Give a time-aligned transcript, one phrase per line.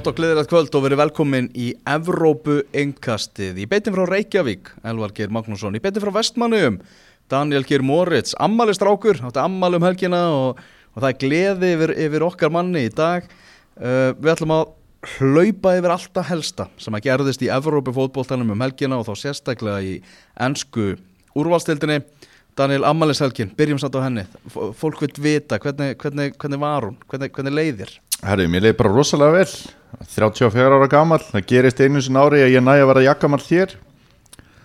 [0.00, 5.12] Gott og gleðilegt kvöld og verið velkomin í Evrópu Engkastið í beitin frá Reykjavík, Elvar
[5.12, 5.76] Geir Magnússon.
[5.76, 6.78] Í beitin frá Vestmannum,
[7.28, 8.32] Daniel Geir Moritz.
[8.40, 12.94] Ammælistrákur, átti ammæl um helgina og, og það er gleði yfir, yfir okkar manni í
[12.96, 13.28] dag.
[13.76, 14.66] Uh, við ætlum að
[15.18, 19.84] hlaupa yfir alltaf helsta sem að gerðist í Evrópu fótbóltanum um helgina og þá sérstaklega
[19.84, 19.98] í
[20.40, 20.94] ennsku
[21.36, 22.06] úrvalstildinni
[22.56, 24.24] Daniel, ammælishelgin, byrjum satt á henni.
[24.48, 27.02] Fólk vil vita, hvernig, hvernig, hvernig var hún?
[27.04, 29.52] Hvernig, hvernig leiðir Herri, mér leiði bara rosalega vel.
[30.14, 33.42] 34 ára gammal, það gerist einu sinna ári að ég næja að vera jakkamall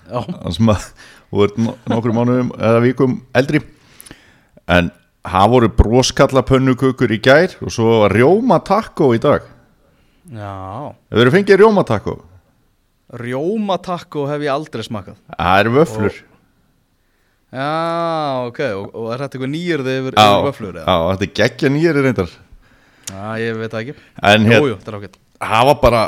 [0.05, 0.84] Já, þannig sem að
[1.31, 1.55] þú ert
[1.90, 3.62] nokkur mánuðum eða vikum eldri.
[4.70, 4.91] En
[5.26, 9.48] það voru broskallapönnukökur í gær og svo var rjómatakko í dag.
[10.30, 10.53] Já.
[11.09, 12.16] Hefur verið fengið rjómatakko?
[13.16, 16.16] Rjómatakko hef ég aldrei smakað Það eru vöflur.
[17.56, 17.67] Já,
[18.50, 20.80] ok, og, og er þetta eitthvað nýjörði yfir, yfir vöflur?
[20.81, 22.33] já, þetta er geggja nýjari reyndar
[23.11, 23.95] Já, ég veit það ekki.
[24.31, 25.17] En hér, jú, þetta er ágætt.
[25.45, 26.03] Það var bara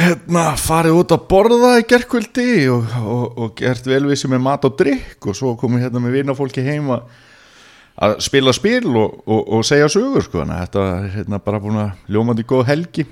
[0.00, 4.78] hérna, farið út að borða í gerkvöldi og, og, og gert velvísi með mat og
[4.80, 9.90] drikk og svo komið hérna með vinafólki heim að spila spil og, og, og segja
[9.92, 13.06] sögur sko, þannig að þetta er hérna bara búin að ljómandi góð helgi.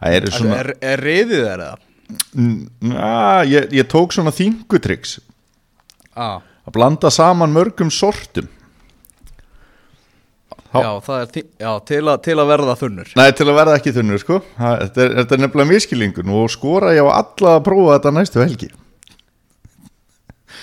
[0.00, 0.60] Það eru Svona...
[0.62, 1.78] Er, er reyðið þær eða?
[2.80, 5.20] na, ég, ég tók svona þingutryggs
[6.18, 8.48] Ah, að blanda saman mörgum sortum
[10.70, 10.90] Já.
[11.02, 13.08] það er tí- já, til, a, til að verða þunnur.
[13.18, 14.36] Nei, til að verða ekki þunnur sko.
[14.58, 18.12] Það, þetta, er, þetta er nefnilega miskilingun og skora ég á alla að prófa þetta
[18.14, 18.68] næstu helgi.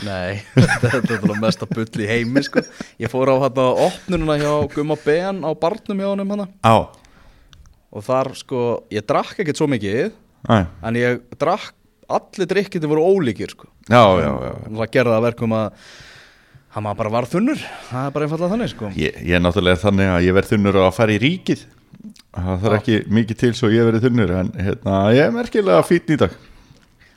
[0.06, 2.62] Nei, þetta er þetta mesta bull í heimi sko.
[3.02, 6.76] Ég fór á hérna opnununa hjá Gumma Ben á barnum hjá hana Á,
[7.92, 8.64] Og þar sko,
[8.94, 10.12] ég drakk ekkert svo mikið
[10.48, 10.58] Æ.
[10.86, 11.74] En ég drakk,
[12.14, 13.68] allir drikkindi voru ólíkir sko.
[13.90, 15.88] Já, já, já Það gerði það að verkum að
[16.76, 18.92] Hann maður bara var þunnur Það er bara einfallega þannig sko.
[19.00, 21.64] Ég, ég er náttúrulega þannig að ég verð þunnur að fara í ríkið.
[22.38, 26.14] Það þarf ekki mikið til svo ég verið þunnur En hérna, ég er merkilega fýtn
[26.14, 26.36] í dag.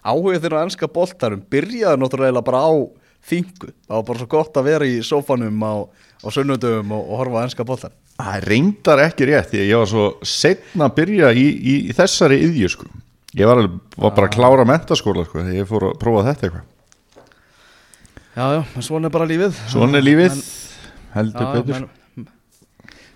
[0.01, 2.73] Áhugið þeirra ennska boltarum byrjaði náttúrulega bara á
[3.31, 3.73] þingu.
[3.85, 5.75] Það var bara svo gott að vera í sófanum á,
[6.25, 10.07] á sunnudöfum og, og horfa á ennska boltar Það reyndar ekki rétt ég var svo
[10.25, 12.89] setna að byrja í, í, í þessari yðju sko.
[13.37, 16.49] Ég var, alveg, var bara að klára mentaskóla sko Þegar ég fór að prófa þetta
[16.49, 16.67] eitthvað
[18.41, 19.57] já, já, svona er bara lífið.
[19.71, 21.87] Svona er lífið, Já, heldur betur.
[22.17, 22.29] menn,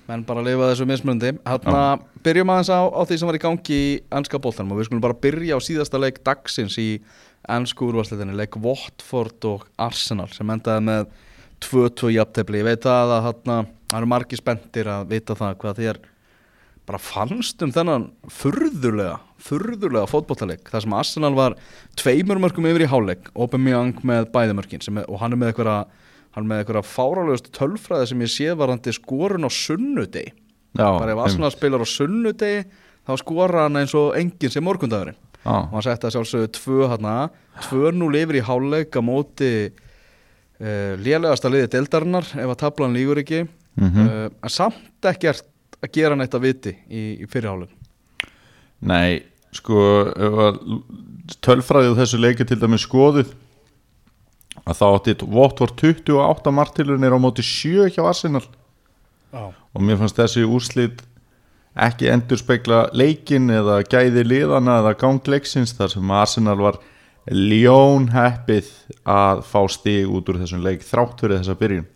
[0.08, 1.82] menn bara lifa þessu mismundi hérna,
[2.24, 5.04] byrjum aðeins á, á því sem var í gangi í ennska boltanum og við skulum
[5.04, 6.88] bara byrja á síðasta leik dagsins í
[7.48, 11.06] ennsku úrvarsleitinni leik Watford og Arsenal sem endaði með
[11.64, 12.60] 2-2 jafntefli.
[12.60, 13.56] Ég veit að það hérna,
[13.96, 16.00] eru margi spenntir að vita það hvað þér
[16.86, 21.54] bara fannst um þennan furðulega, furðulega fótbollaleik þar sem Arsenal var
[21.96, 25.86] tveimur mörgum yfir í hálfleik, Aubameyang með bæðimörkin sem er, og hann er með eitthvað
[26.34, 30.32] hann er með eitthvað fárálegust tölfræði sem ég sé varandi skorun á sunnudegi
[30.98, 32.64] bara ef Arsenal spilar á sunnudegi
[33.06, 35.54] þá skora hann eins og enginn sem morgundagurinn Já.
[35.68, 37.08] og hann setti að sjálfsögðu tvö hann
[37.70, 43.44] 2-0 yfir í hálfleik á móti uh, lélegasta liði deildarinnar ef að tablan lígur ekki
[43.74, 44.04] Mhm.
[44.06, 45.42] uh, en samt ekkert
[45.84, 47.72] að gera neitt að viti í, í fyrirháleik
[48.84, 49.22] Nei,
[49.54, 49.78] sko
[51.44, 53.32] tölfræðið þessu leiki til dæmis skoðuð
[54.64, 58.44] að þá átti Votvort 28 martilunir á móti 7 hjá Arsenal.
[59.34, 59.50] Já.
[59.50, 61.00] og mér fannst þessi úrslit
[61.74, 66.78] ekki endur spekla leikin eða gæði liðana eða gangleiksins þar sem Arsenal var
[67.34, 68.68] ljón heppið
[69.10, 71.88] að fá stig út úr þessum leik þrátt fyrir þessa byrjun.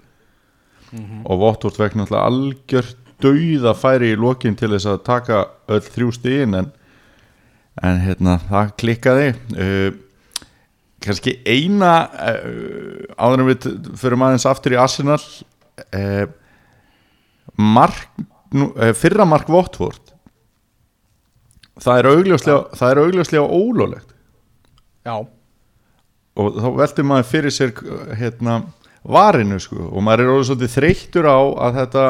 [1.28, 6.12] Og Votvort vekk náttúrulega algjört dauða færi í lokin til þess að taka öll þrjú
[6.16, 6.68] stigin en,
[7.82, 9.30] en hérna það klikkaði.
[9.54, 9.90] Uh,
[11.04, 13.68] kannski eina uh, áður en við
[14.00, 16.26] fyrir aðeins aftur í Arsenal uh,
[17.58, 18.06] mark,
[18.54, 20.14] nú, fyrra mark Votvort
[21.78, 24.14] það er augljóslega ólólegt
[25.06, 25.22] Já,
[26.38, 27.72] og þá veldur maður fyrir sér
[28.18, 28.60] hérna
[29.08, 32.04] varinu sko og maður er orðið svolítið þreyttur á að þetta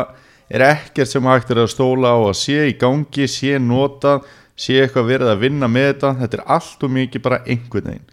[0.49, 4.19] er ekkert sem hægt er að stóla á að sé í gangi, sé nota
[4.59, 6.15] sé eitthvað verið að vinna með þetta.
[6.23, 8.09] Þetta er allt og mikið bara einhvern veginn.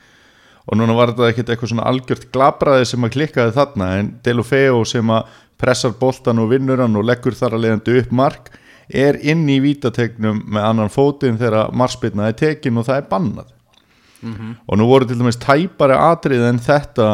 [0.65, 4.83] Og núna var þetta ekkert eitthvað svona algjört glabraði sem að klikkaði þarna en Delofeo
[4.89, 8.49] sem að pressar boltan og vinnur hann og leggur þar að leiðandi upp mark
[8.89, 13.53] er inn í vítategnum með annan fótinn þegar marspilna er tekin og það er bannað.
[14.65, 17.07] Og nú voru til dæmis tæpari atrið en þetta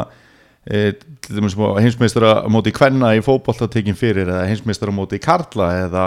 [0.70, 6.06] til dæmis heimsmeistara móti kvenna í fótbolta tekin fyrir eða heimsmeistara móti karla eða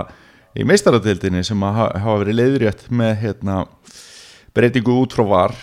[0.55, 3.65] í meistaradildinni sem hafa verið leiðrétt með hérna,
[4.55, 5.56] breytingu út frá var.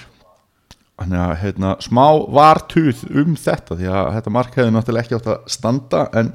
[1.02, 5.48] Að hérna, smá vartuð um þetta því að þetta mark hefði náttúrulega ekki átt að
[5.50, 6.34] standa en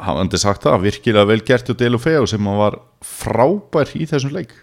[0.00, 4.56] hafandi sagt það, virkilega vel gert og Delu Feo sem var frábær í þessum leik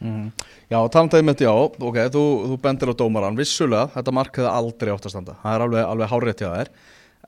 [0.00, 4.50] Já, talandaði með þetta, já, ok, þú, þú bendir á dómaran, vissulega, þetta mark hefði
[4.50, 6.70] aldrei átt að standa, það er alveg, alveg hárétt hjá þér,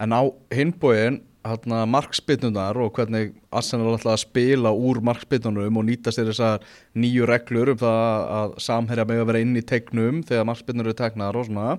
[0.04, 0.22] en á
[0.56, 6.64] hinbóin, hérna, markspinnunar og hvernig Arsenal ætlaði að spila úr markspinnunum og nýta sér þessar
[6.98, 10.98] nýju reglur um það að samherja með að vera inn í tegnum þegar markspinnur eru
[10.98, 11.76] tegnar og svona,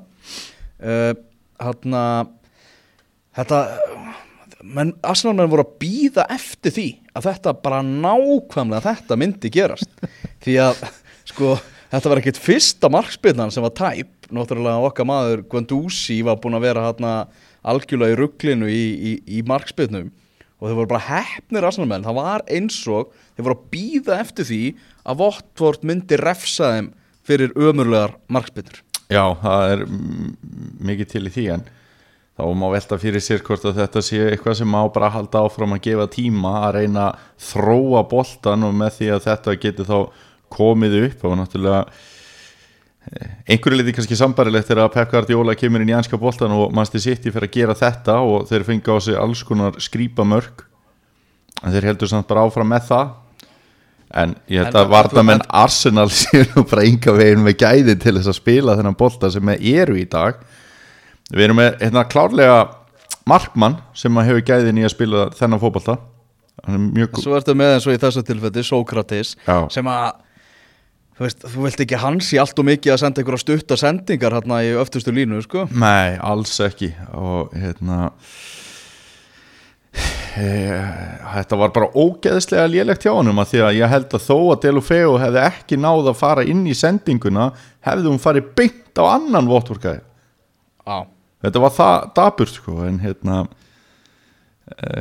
[0.80, 1.12] uh,
[1.60, 2.04] hérna,
[3.38, 3.62] þetta,
[4.64, 6.88] menn, Arsenal menn voru að býða eftir því
[7.18, 10.08] að þetta bara nákvæmlega þetta myndi gerast
[10.48, 10.86] því að
[11.28, 11.56] sko
[11.92, 14.14] þetta var ekkit fyrsta markspilnan sem var tæp.
[14.34, 17.12] Náttúrulega okkar maður Guendouzi var búin að vera hérna
[17.68, 20.10] algjörlega í rugglinu í, í, í markspilnum.
[20.58, 24.20] Og þeir voru bara hefnir Arsenal menn það var eins og þeir voru að býða
[24.24, 24.62] eftir því
[25.06, 26.92] að Votvort myndi refsa þeim
[27.28, 29.84] fyrir ömurlegar markspilnur Já, það er
[30.90, 31.66] mikið til í því en
[32.38, 35.76] þá má velta fyrir sér hvort að þetta sé eitthvað sem má bara halda áfram
[35.78, 40.00] að gefa tíma að reyna að þróa boltan og með því að þetta getur þá
[40.54, 41.82] komið upp og náttúrulega
[43.12, 46.74] eh, einhverju liti kannski sambarilegt er að Pep Guardiola kemur inn í anska boltan og
[46.94, 50.66] sitt í fyrir að gera þetta og þeir fengi á sig alls konar skrýpa mörg
[51.64, 53.16] en þeir heldur samt bara áfram með það.
[54.18, 58.32] En ég held að varnamenn Arsenal séu nú bara ynga veginn með gæði til þess
[58.32, 60.38] að spila þennan bolta sem eru í dag.
[61.34, 62.60] Við erum með hérna klárlega
[63.28, 65.60] markmann sem hefur gæðin í að spila þennan
[66.66, 69.68] mjög Svo ertu með eins og í þessu tilfelli Sókrates Já.
[69.74, 70.08] sem að
[71.18, 74.38] þú, veist, þú vilt ekki hans í allt og mikið að senda einhverja stutta sendingar
[74.38, 75.66] hérna í öftustu línu sko.
[75.74, 76.94] Nei, alls ekki.
[77.18, 78.12] Og hérna
[80.38, 80.48] e,
[81.34, 84.62] þetta var bara ógeðslega lélegt hjá honum að því að ég held að þó að
[84.66, 87.50] Delufeu hefði ekki náð að fara inn í sendinguna
[87.88, 90.04] hefði hún farið beint á annan votvorkaði
[90.88, 90.98] Já,
[91.46, 93.40] þetta var það daburt sko en hérna
[94.78, 94.92] e,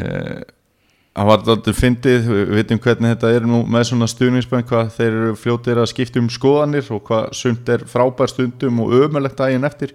[1.16, 5.08] það var þetta fyndið, við veitum hvernig þetta er nú með svona stuðningsbönn hvað þeir
[5.08, 9.64] eru fljótir að skipta um skoðanir og hvað sumt er frábær stundum og ömulegt daginn
[9.64, 9.94] eftir.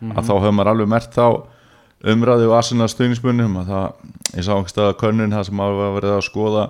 [0.00, 1.26] Að þá hefur maður alveg mert þá
[2.10, 6.14] umræði og Arsenal stuðningsbönnum að það, ég sá einhverstað að könnun það sem hafa verið
[6.14, 6.64] að skoða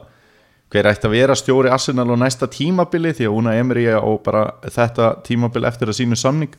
[0.70, 4.42] hver ætti að vera stjóri Arsenal á næsta tímabili því að Una Emery á bara
[4.66, 6.52] þetta tímabil eftir að sínu samning.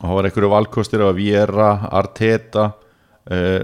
[0.00, 2.66] Og það var einhverju valkostir af Viera, Arteta
[3.30, 3.62] uh,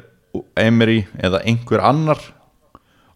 [0.58, 2.22] Emery eða einhver annar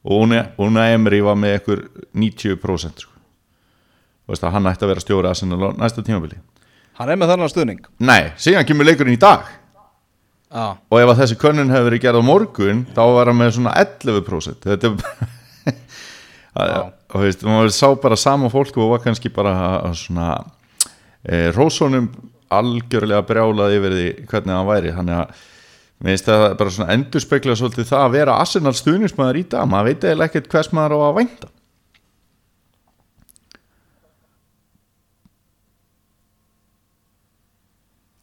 [0.05, 1.83] og Una, Emery var með einhver
[2.17, 3.17] 90% sko.
[4.31, 6.39] Að hann ætti að vera stjóri Arsenal á næsta tímabili.
[7.01, 7.81] Hann er með þennan stuðning?
[7.99, 9.49] Nei, síðan kemur leikurinn í dag.
[10.51, 13.53] Já, og ef að þessi könnun hefur verið gerð á morgun þá var hann með
[13.55, 15.77] svona 11% þetta er
[16.73, 16.81] Já.
[16.91, 19.53] og veist, maður sá bara sama fólk og var kannski bara
[19.87, 20.33] að svona
[21.23, 22.09] e, Rósónum
[22.51, 24.95] algjörlega brjálað yfir því hvernig hann væri.
[24.97, 25.47] Þannig að
[26.01, 29.71] mér finnst það bara svona endurspegla svolítið það að vera Arsenal stuðnismæður í dag.
[29.71, 31.51] Maður veit eða ekkert hvers maður á að vænta.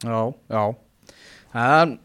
[0.06, 0.64] Já, já.
[1.58, 1.98] En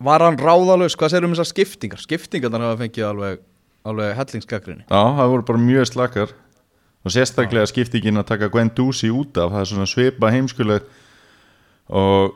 [0.00, 2.00] var hann ráðalaus, hvað segir um þessar skiptingar?
[2.00, 3.44] Skiptingarnar hafa fengið alveg,
[3.86, 6.34] alveg hellingsgagrinni Já, það voru bara mjög slakar.
[7.06, 9.52] Og sérstaklega skiptingin að taka Gwen Dúsi út af.
[9.52, 10.88] Það er svona svipa heimskuleg
[11.86, 12.34] og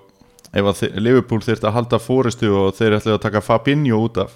[0.51, 4.35] ef að Liverpool þurfti að halda fóristu og þeir ætlaði að taka Fabinho út af.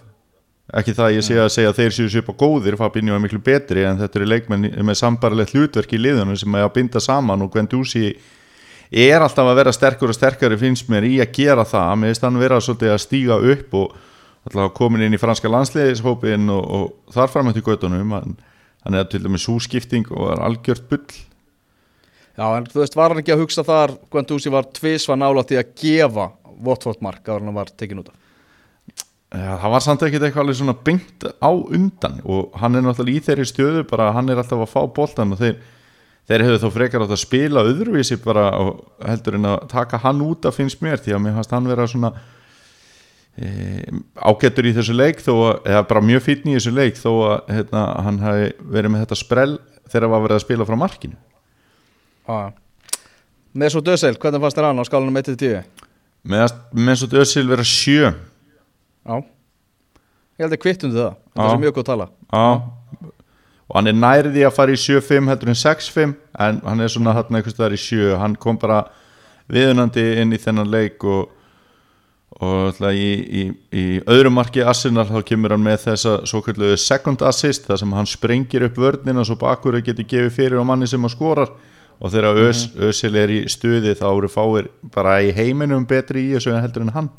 [0.74, 3.40] Ekki það að ég sé að segja að þeir séu svipa góðir Fabinho er miklu
[3.44, 7.44] betri en þetta eru leikmenn með sambarlegt hlutverk í liðunum sem er að binda saman
[7.44, 8.14] og Gwen Dúsi
[8.94, 11.92] er alltaf að vera sterkur og sterkari finnst mér í að gera það.
[12.00, 13.98] Mér finnst hann vera svolítið að stíga upp og
[14.48, 18.36] alltaf komin inn í franska landsliðishópin og, og þar fram eftir göttunum hann,
[18.88, 21.20] er til dæmis súskipting og er algjört bull
[22.34, 25.58] Já, en þú veist, var hann ekki að hugsa þar Guendouzi var tvisva nálægt í
[25.60, 26.32] að gefa
[26.64, 28.16] Watford mark að hann var tekin út af?
[29.34, 33.18] Ja, það var samt ekkert eitthvað alveg svona byngt á undan og hann er náttúrulega
[33.18, 35.56] í þeirri stöðu bara hann er alltaf að fá boltan og þeir,
[36.30, 40.22] þeir hefur þó frekar átt að spila öðruvísi bara og heldur en að taka hann
[40.22, 42.12] út af finnst mér því að mér fannst hann vera svona
[43.34, 43.50] e,
[44.22, 47.54] ágættur í þessu leik þó að, eða bara mjög fítn í þessu leik þó að
[47.56, 49.52] hérna, hann hafi verið með þetta sprell
[49.90, 51.18] þegar var verið að spila frá markinu
[53.70, 55.64] Svo döðseil, hvernig fannst þér hann á skálanum 1-10?
[56.24, 58.12] með, með svo döðsil vera sjö.
[59.04, 59.20] Já.
[60.34, 61.52] Ég held að kvittundi það, þetta Já.
[61.52, 62.08] er mjög góð tala.
[62.32, 62.46] Já.
[63.64, 66.16] Og hann er nærði að fara í 7-5 heldur en 6-5
[66.46, 68.82] en hann er svona hann eitthvað staðar í 7 hann kom bara
[69.52, 71.30] viðunandi inn í þennan leik og,
[72.44, 77.24] og í, í, í öðru marki Arsenal þá kemur hann með þessa svo kalluðu second
[77.24, 81.00] assist þar sem hann sprengir upp vörnina svo bakur getur gefið fyrir á manni sem
[81.00, 81.54] hann skorar
[82.00, 86.34] og þegar Ös, Ösil er í stuði þá eru fáir bara í heiminum betri í
[86.34, 87.10] þessu en heldur en hann.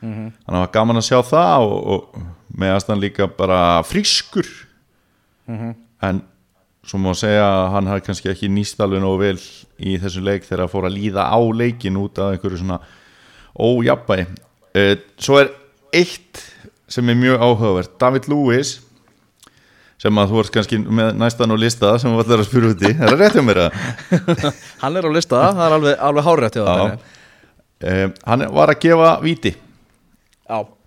[0.00, 4.48] Þannig að það var gaman að sjá það og, og meðast hann líka bara frískur.
[6.00, 6.22] En
[6.86, 9.36] svo má segja að hann har kannski ekki nýst alveg nógu vel
[9.78, 12.80] í þessu leik þegar að fóra að líða á leikin út af einhverju svona
[13.60, 15.50] ójabæ uh, svo er
[15.92, 16.40] eitt
[16.90, 17.92] sem er mjög áhugavert.
[18.00, 18.80] David Lewis
[20.00, 22.84] sem að þú ert kannski með næstan á lista sem þú ætlar að spyrja út
[22.84, 23.80] í, er það rétt hjá mér að
[24.82, 28.80] Hann er á lista, það er alveg, alveg hárétt hjá það uh, hann var að
[28.86, 29.10] gefa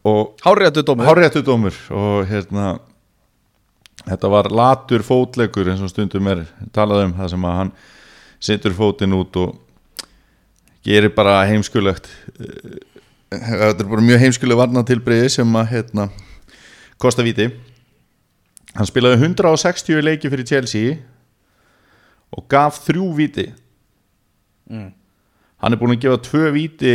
[0.03, 1.07] og háréttu dómur.
[1.07, 1.75] háréttu dómur.
[1.95, 2.73] Og hérna
[4.03, 6.43] þetta var latur fótleikur eins og stundum er
[6.75, 7.75] talað um það sem að hann
[8.43, 9.53] setur fótinn út og
[10.83, 12.09] gerir bara heimskulegt
[13.33, 16.07] Eh, þetta er bara mjög heimskuleg varnatilbreyði sem að hérna
[17.01, 17.49] kosta víti
[18.77, 20.95] hann spilaði 160 leiki fyrir Chelsea
[22.33, 23.49] og gaf þrjú víti
[24.63, 24.93] Mm.
[25.59, 26.93] hann er búin að gefa tvö víti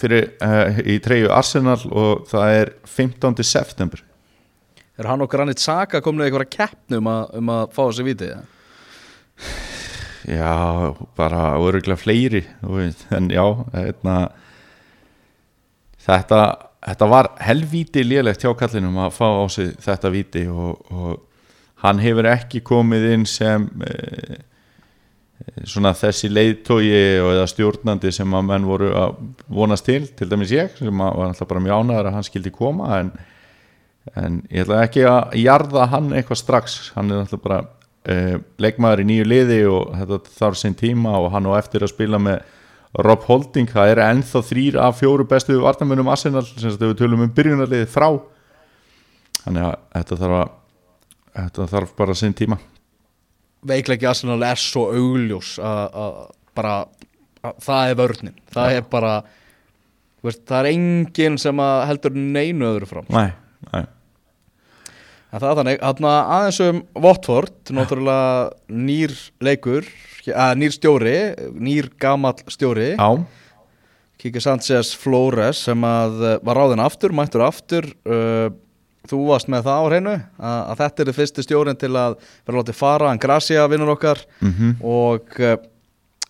[0.00, 3.44] fyrir, uh, í treyju Arsenal og það er 15.
[3.44, 4.00] september
[4.96, 8.28] Er hann og Granit Saka komin eitthvað að keppnu um um að fá þessi viti?
[10.24, 12.44] Já, bara öruglega fleiri
[13.12, 14.30] en já hérna,
[16.00, 16.40] þetta,
[16.84, 21.22] þetta var helvíti lélegt hjá kallinum að fá á sig þetta víti og, og
[21.84, 24.40] hann hefur ekki komið inn sem e,
[25.68, 29.16] svona þessi leiðtógi og eða stjórnandi sem að menn voru að
[29.52, 32.98] vonast til, til dæmis ég sem var alltaf bara mjög ánæður að hann skildi koma
[33.00, 33.14] en,
[34.14, 39.04] en ég ætla ekki að jarða hann eitthvað strax, hann er alltaf bara uh, leikmaður
[39.04, 42.44] í nýju liði og þetta þarf sinn tíma og hann á eftir að spila með
[42.94, 47.32] Rob Holding, það er ennþá þrýr af fjóru bestu vartamönum Arsenal sem við tölum um
[47.34, 48.08] byrjunarliði frá.
[49.40, 50.52] Þannig að þetta þarf að
[51.34, 52.60] þetta þarf bara sinn tíma.
[53.66, 56.76] Veikleiki Arsenal er svo augljós að bara
[57.44, 58.36] að það er vörnin.
[58.54, 59.14] Það er bara
[60.24, 63.10] veist, það er enginn sem að heldur neinu öðru fram.
[63.12, 63.34] Nei,
[63.72, 63.84] nei,
[65.34, 65.80] En það er þannig,
[66.14, 69.88] aðeins um Watford, náttúrulega nýr leikur,
[70.32, 71.16] að nýr stjóri,
[71.60, 72.94] nýr gamall stjóri,
[74.24, 78.46] Kiki Sanchez Flores sem að eh, var ráðin aftur, mættur aftur, uh,
[79.04, 82.14] þú varst með það á hreinu, að, að þetta er þið fyrsti stjórin til að
[82.46, 85.58] vera látið fara, hann Gracia vinnur okkar mm og uh,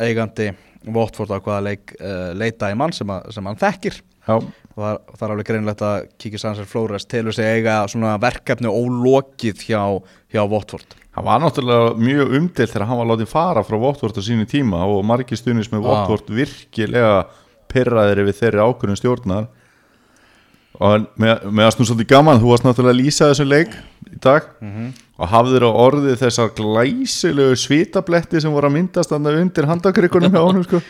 [0.02, 0.50] eigandi
[0.90, 4.00] Watford á hvaða leik, uh, leita í mann sem, að, sem hann þekkir.
[4.24, 7.84] Já, og það, það er alveg greinlegt að Kiki Sanchez Flores telur sig eiga
[8.18, 9.82] verkefni ólokið hjá,
[10.34, 14.22] hjá Watford hann var náttúrulega mjög umdelt þegar hann var látið fara frá Votvort á
[14.24, 15.86] sínu tíma og margir stuðnis með.
[15.86, 17.26] Votvort virkilega
[17.70, 19.46] pyrraðir við þeirri ákvörðum stjórnar
[20.82, 23.76] og með, með að snú svolítið gaman þú varst náttúrulega að lýsa þessum leik
[24.10, 24.48] í dag
[25.14, 30.42] og hafðir á orðið þessar glæsilegu svitabletti sem voru að myndast þarna undir handakrikunum hjá
[30.42, 30.82] honum sko.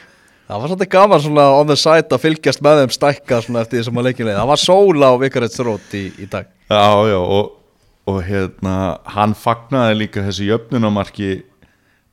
[0.44, 3.78] Það var svolítið gaman svona on the side að fylgjast með þeim stækka svona eftir
[3.78, 7.52] því sem að leikinlega Það var sóla á Vikarætsrót í, í dag Já, já, og,
[8.10, 11.30] og hérna, hann fagnaði líka þessi jöfnunamarki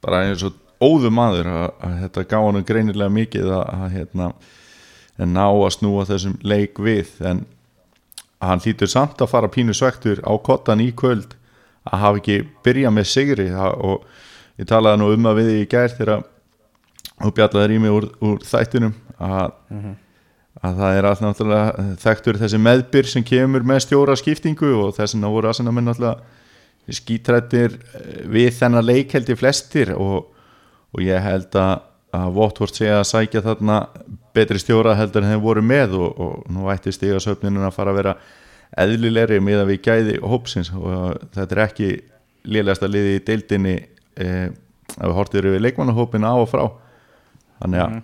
[0.03, 4.29] bara eins og óðu maður að, að þetta gá hann greinilega mikið að, að hérna,
[5.19, 7.11] að ná að snúa þessum leik við.
[7.27, 7.43] En
[8.41, 11.35] hann hlýtur samt að fara pínu svektur á kottan í kvöld
[11.85, 13.49] að hafa ekki byrjað með sigri.
[13.51, 14.07] Og
[14.61, 16.23] ég talaði nú um að við í gær þegar
[17.21, 19.51] og bjallaði í mig úr, úr þættunum að
[20.59, 25.15] að það er alltaf náttúrulega þekktur þessi meðbyr sem kemur með stjóra skiptingu og þess
[25.15, 30.27] vegna voru aðsana menn náttúrulega skítrættir eh, við þennan leik held ég flestir og,
[30.91, 33.79] og ég held að, að Votvort sé að sækja þarna
[34.35, 37.93] betri stjóra heldur en þeim voru með og, og nú ætti stiga söfninu að fara
[37.93, 38.15] að vera
[38.81, 41.89] eðlilegri með að við gæði hópsins og þetta er ekki
[42.51, 43.75] lélegasta liði í deildinni
[44.19, 44.47] eh,
[44.97, 46.65] að við hortum yfir leikmannahópin á og frá.
[47.61, 47.97] Þannig að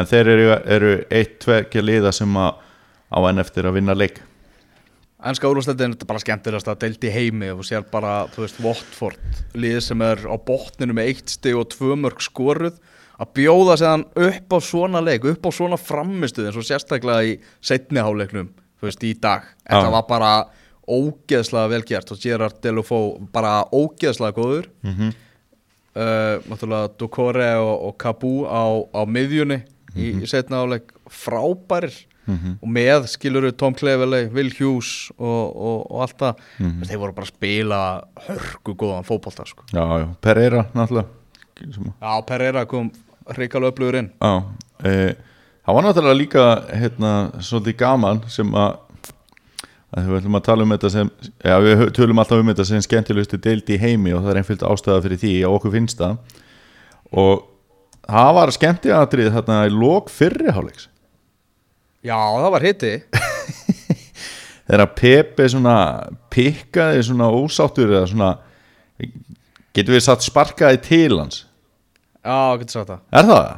[0.00, 2.66] en þeir eru, eru eitt, tveggja liða sem að
[3.10, 4.20] á enn eftir að vinna leik
[5.20, 9.82] Ennska úrvarsleitin er bara skemmtilegast að deildi heimi og sér bara, þú veist, Watford lið
[9.84, 12.78] sem er á botninu með eitt stig og tvö mörg skoruð
[13.20, 17.34] að bjóða séðan upp á svona leik upp á svona framistuð eins og sérstaklega í
[17.60, 18.48] setniháleiknum,
[18.80, 19.94] þú veist, í dag þetta Já.
[19.98, 20.32] var bara
[20.90, 23.00] ógeðslega vel gert og Gerard Delofó
[23.34, 25.12] bara ógeðslega góður mm -hmm.
[26.00, 29.62] uh, náttúrulega Dukore og, og Kabú á, á miðjunni
[29.96, 32.06] í, í setna áleik frábærir.
[32.30, 36.42] Og með skiluru Tom Cleverley, Will Hughes og, og, og allt það.
[36.86, 37.80] Þeir voru bara að spila
[38.28, 39.66] hörku góðan fótbolta sko.
[40.22, 41.08] Pereira náttúrulega.
[41.98, 42.92] Já, Pereira kom
[43.34, 44.12] hrikalega upplöður inn.
[44.20, 44.44] Já,
[44.84, 44.92] e,
[45.66, 48.78] það var náttúrulega líka hérna, svolítið gaman sem að,
[49.90, 52.86] að við ætlum að tala um þetta sem já, við tölum alltaf um þetta sem
[52.86, 56.38] skemmtilegustu deild í heimi og það er einfyllt ástæða fyrir því og okkur finnst það.
[57.10, 57.49] Og
[58.08, 60.88] það var skemmtiatrið þarna í lók fyrriháleiks
[62.00, 62.92] Já, það var hitti
[64.70, 65.76] þegar Pepe svona
[66.32, 68.30] pikkaði svona ósáttur eða svona
[69.76, 71.42] getur við satt sparkaði til hans?
[72.20, 73.02] Já, getur sagt það.
[73.16, 73.50] Er það?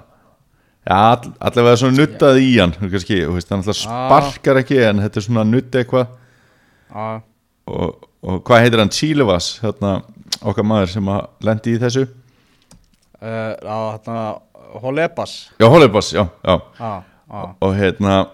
[0.82, 5.20] Já, all, allavega svona nuttaði í hann kannski, veist, hann alltaf sparkar ekki en þetta
[5.20, 6.16] er svona nutt eitthvað.
[6.92, 7.06] Já,
[7.70, 8.92] og, og hvað heitir hann?
[8.94, 9.94] Chilevas, hérna
[10.42, 12.06] okkar maður sem að lendi í þessu
[13.22, 14.18] á hérna
[14.82, 16.60] Holebas Já, Holebas, já, já.
[16.78, 16.92] Já,
[17.30, 17.42] já.
[17.60, 18.26] Og hérna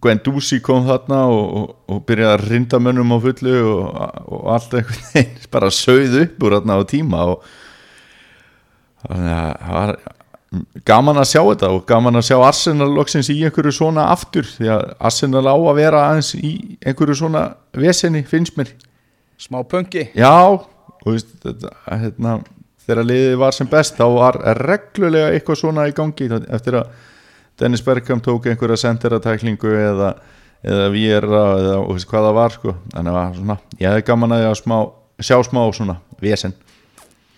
[0.00, 3.88] Gwen Dusi kom þarna og, og, og byrjaði að rinda mönnum á fullu og,
[4.30, 7.48] og allt einhvern veginn bara sögð upp úr þarna á tíma og
[9.08, 9.94] það var
[10.88, 14.70] gaman að sjá þetta og gaman að sjá Arsenal loksins í einhverju svona aftur því
[14.74, 17.42] að Arsenal á að vera aðeins í einhverju svona
[17.76, 18.70] veseni finnst mér.
[19.38, 20.08] Smá punki.
[20.18, 22.38] Já, og þetta, hérna,
[22.88, 26.28] þegar liðið var sem best þá var reglulega eitthvað svona í gangi.
[26.48, 26.92] Eftir að
[27.60, 30.12] Dennis Bergkamp tók einhverja senderatæklingu eða,
[30.62, 32.74] eða Viera eða veist hvað það var sko.
[32.94, 34.78] þannig að svona, ég hefði gaman að, smá,
[35.20, 36.54] sjá smá svona vesen.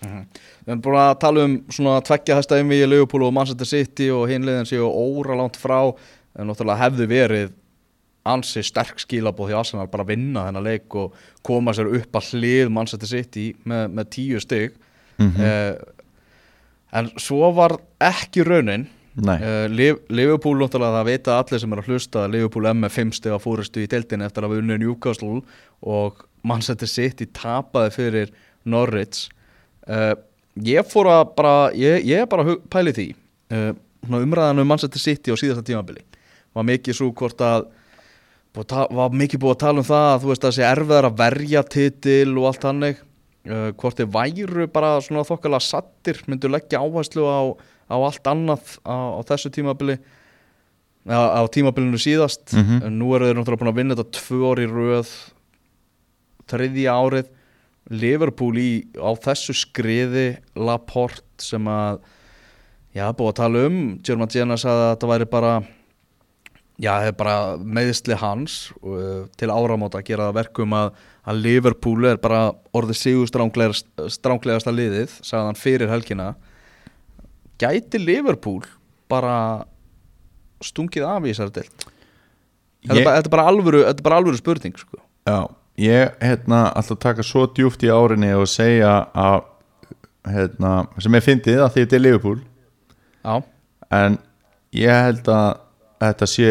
[0.01, 4.11] Við erum búin að tala um svona tveggja hæsta einvi í Liverpool og Manchester City
[4.15, 5.91] og hinliðin séu óra langt frá.
[6.39, 7.57] En náttúrulega hefði verið
[8.31, 11.17] ansi sterk skilabóð því Arsenal bara vinna þennan leik og
[11.47, 14.77] koma sér upp að hlið Manchester City með, með tíu stygg
[15.21, 15.43] Mhm.
[16.93, 18.89] en svo var ekki raunin.
[19.43, 22.93] Uh, Liv- Liverpool náttúrulega það vita allir sem er að hlusta að Liverpool er með
[22.95, 25.41] 5 stiga fórustu í deildinni eftir að við unnið Newcastle
[25.83, 28.31] og Manchester City tapaði fyrir
[28.65, 29.29] Norwich.
[29.87, 30.15] Uh,
[30.63, 33.09] ég fór að bara ég, ég bara að pæli því.
[33.53, 33.73] Uh,
[34.09, 36.01] umræðan um Manchester City á síðasta tímabili
[36.55, 37.67] var mikið svo hvort að
[38.57, 41.19] að var mikið búið að tala um það að þú veist að sé erfiðar að
[41.21, 42.97] verja titil og allt hannig
[43.49, 47.41] uh, hvort þeir væru bara svona þokkalega sattir myndu leggja áherslu á,
[47.89, 49.99] á allt annað á, á þessu tímabili
[51.09, 52.53] á, á tímabilinu síðast.
[52.53, 52.87] Mhm.
[52.87, 55.13] en nú eru þeir náttúrulega búin að vinna þetta tvö orði röð
[56.51, 57.29] þriðja árið.
[57.91, 61.99] Liverpool í, á þessu skriði Laporte sem að
[62.95, 63.79] já, búið að tala um.
[64.07, 65.53] German Jenna sagði að þetta væri bara
[66.81, 70.95] já, það er bara meðsli hans uh, til áramóta að gera verkum að,
[71.29, 72.43] að Liverpool er bara
[72.77, 76.31] orðið sigur stránglegasta liðið sagði hann fyrir helgina.
[77.61, 78.65] Gæti Liverpool
[79.11, 79.65] bara
[80.65, 81.87] stungið af í þessari deild?
[82.81, 84.99] Þetta, Ég- er bara- þetta er bara alvöru er bara alvöru spurning sko.
[85.29, 85.41] Já,
[85.77, 89.43] ég hérna alltaf taka svo djúft í árinni og segja að
[90.31, 92.41] hérna, sem ég fyndið að því þetta er Liverpool.
[93.25, 93.43] Já,
[94.01, 94.19] en
[94.73, 95.61] ég held að
[96.01, 96.51] þetta sé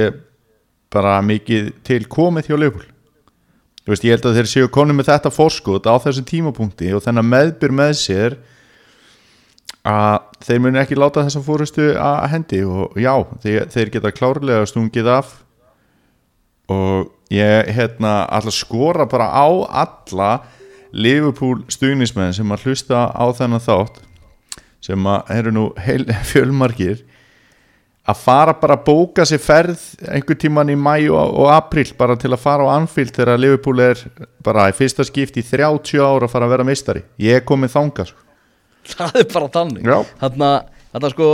[0.93, 2.87] bara mikið til komið hjá Liverpool.
[3.83, 7.03] Þú veist, ég held að þeir séu konum með þetta fórskot á þessum tímapunkti og
[7.05, 8.35] þennan meðbyr með sér
[9.87, 14.67] að þeir muni ekki láta þessa fórustu að hendi og já, þeir, þeir geta klárlega
[14.69, 15.31] stungið af
[16.69, 19.47] og ég hérna alltaf skora bara á
[19.85, 20.31] alla
[20.93, 24.01] Liverpool stuðnismenn sem að hlusta á þennan þátt
[24.83, 27.03] sem að eru nú heil, fjölmargir
[28.09, 32.31] að fara bara að bóka sér ferð einhver tíman í mæ og, april bara til
[32.33, 34.01] að fara á Anfield þegar Liverpool er
[34.45, 37.75] bara í fyrsta skipt í 30 ára að fara að vera meistari ég er komið
[37.75, 38.25] þanga sko.
[38.95, 39.97] það er bara þannig Já.
[40.23, 40.51] þarna,
[41.13, 41.29] sko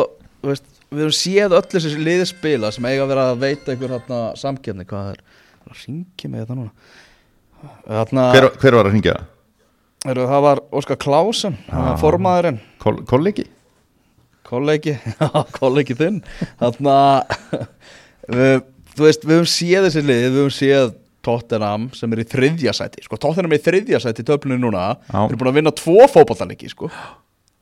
[0.46, 3.96] veist, við höfum séð öll þessi liði spila sem eiga að vera að veita einhver
[3.98, 5.24] þarna samkefni hvað er,
[5.64, 6.74] það ringi mig þetta núna
[7.86, 9.18] þarna, hver, hver var að ringja?
[10.06, 11.96] Heru, það var Óskar Klásen ah.
[11.98, 13.48] formaðurinn, Kol, kollegi?
[14.48, 14.96] Kollegi
[15.60, 16.22] kollegi þinn.
[16.62, 16.96] Þarna
[18.30, 18.62] við,
[18.96, 20.94] þú veist, við höfum séð þessi lið við höfum séð
[21.26, 24.84] Tottenham sem er í þriðja sæti sko, Tottenham er í þriðja sæti í töflunni núna.
[25.10, 25.24] Já.
[25.24, 26.92] þeir eru búin að vinna tvo fótballtalegi sko.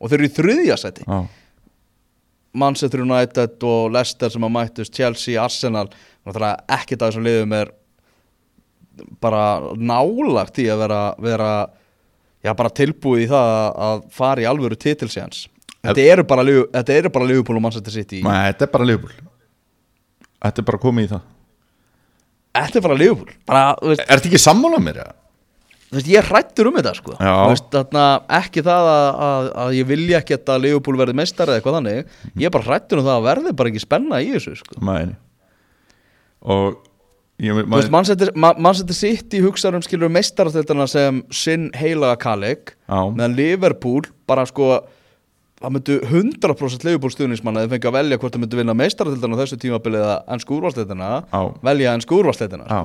[0.03, 1.05] og þeir eru í þriðja sæti.
[1.07, 1.21] Já,
[2.59, 5.87] Manchester United og Leicester sem að mættust Chelsea, Arsenal.
[6.27, 7.71] Ekkert af þessum liðum er
[9.23, 11.47] bara nálagt í að vera, vera
[12.45, 15.47] já, bara tilbúið í það að- að fara í alvöru titilsjans
[15.83, 16.45] þetta eru bara,
[17.27, 18.21] Liverpool og Manchester City.
[18.25, 19.27] Nei, þetta er bara Liverpool.
[20.43, 21.25] Þetta er bara komið í það.
[22.53, 23.35] Þetta er bara Liverpool.
[23.49, 25.01] Bara, veist, Er þetta ekki sammála mér?
[25.93, 27.17] Veist, ég hrættur um þetta sko.
[27.19, 28.05] Veist, þarna,
[28.39, 32.15] ekki það að, að, að ég vilja ekki að Liverpool verði meistar eða eitthvað þannig.
[32.41, 34.79] Ég er bara hrættur um það að verði bara ekki spenna í þessu sko.
[34.83, 35.15] Mæni
[36.43, 36.79] Og
[37.91, 42.73] Manchester, Ma- Manchester City hugsaður um skilur meistarastöldana sem sinn heilaga kalleg
[43.15, 44.75] meðan Liverpool bara sko
[45.63, 49.37] það myndu 100% Liverpool stuðnismann að þið fengi að velja hvort þið myndu vinna meistaratildina
[49.37, 51.41] á þessu tímabili eða ennsku úrvalsleitina Já.
[51.69, 52.81] velja ennsku úrvalsleitina Já,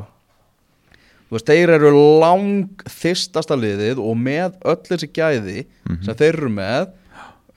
[1.29, 1.91] þú veist, þeir eru
[2.23, 6.03] lang þistasta liðið og með öll þessi gæði Mhm.
[6.05, 6.89] sem þeir eru með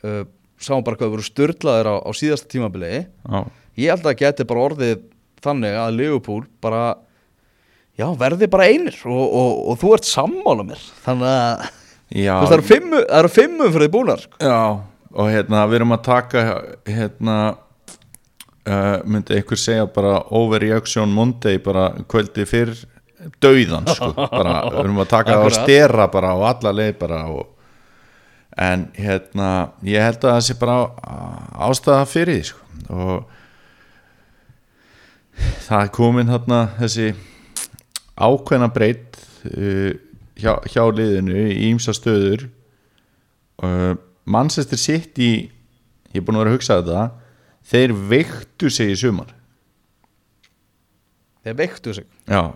[0.03, 0.23] uh,
[0.61, 3.05] sáum bara hvað þeir voru styrlaðir á, á síðasta tímabili.
[3.05, 3.39] Já,
[3.77, 5.01] ég held að það geti bara orðið
[5.41, 6.81] þannig að Liverpool bara
[7.97, 10.83] já, verði bara einir og, og, og þú ert sammála mér.
[11.05, 11.65] Þannig að
[12.21, 14.37] já, þú veist, það eru fimmu, það eru fimmu fyrir því búnar sko.
[14.41, 14.61] já
[15.13, 16.43] og hérna við erum að taka
[16.87, 17.37] hérna
[18.67, 22.73] uh, myndi einhver segja bara overreaction Monday bara kvöldi fyrr
[23.43, 25.59] dauðan sko, bara við erum að taka það Akkurat.
[25.65, 27.47] stera bara á alla leið bara og
[28.61, 29.49] en hérna
[29.87, 30.77] ég held að það sé bara
[31.69, 32.59] ástæða fyrir því sko
[32.91, 33.17] og
[35.67, 37.11] það er komin hérna þessi
[38.21, 39.19] ákveðna breytt
[39.51, 39.91] uh,
[40.37, 42.47] hjá, hjá liðinu í ýmsa stöður
[43.63, 43.93] uh,
[44.25, 45.31] Manchester City
[46.11, 47.05] ég er búin að vera að hugsa þetta
[47.71, 49.31] þeir veiktu sig í sumar.
[51.45, 52.07] Þeir veiktu sig?
[52.29, 52.53] Já,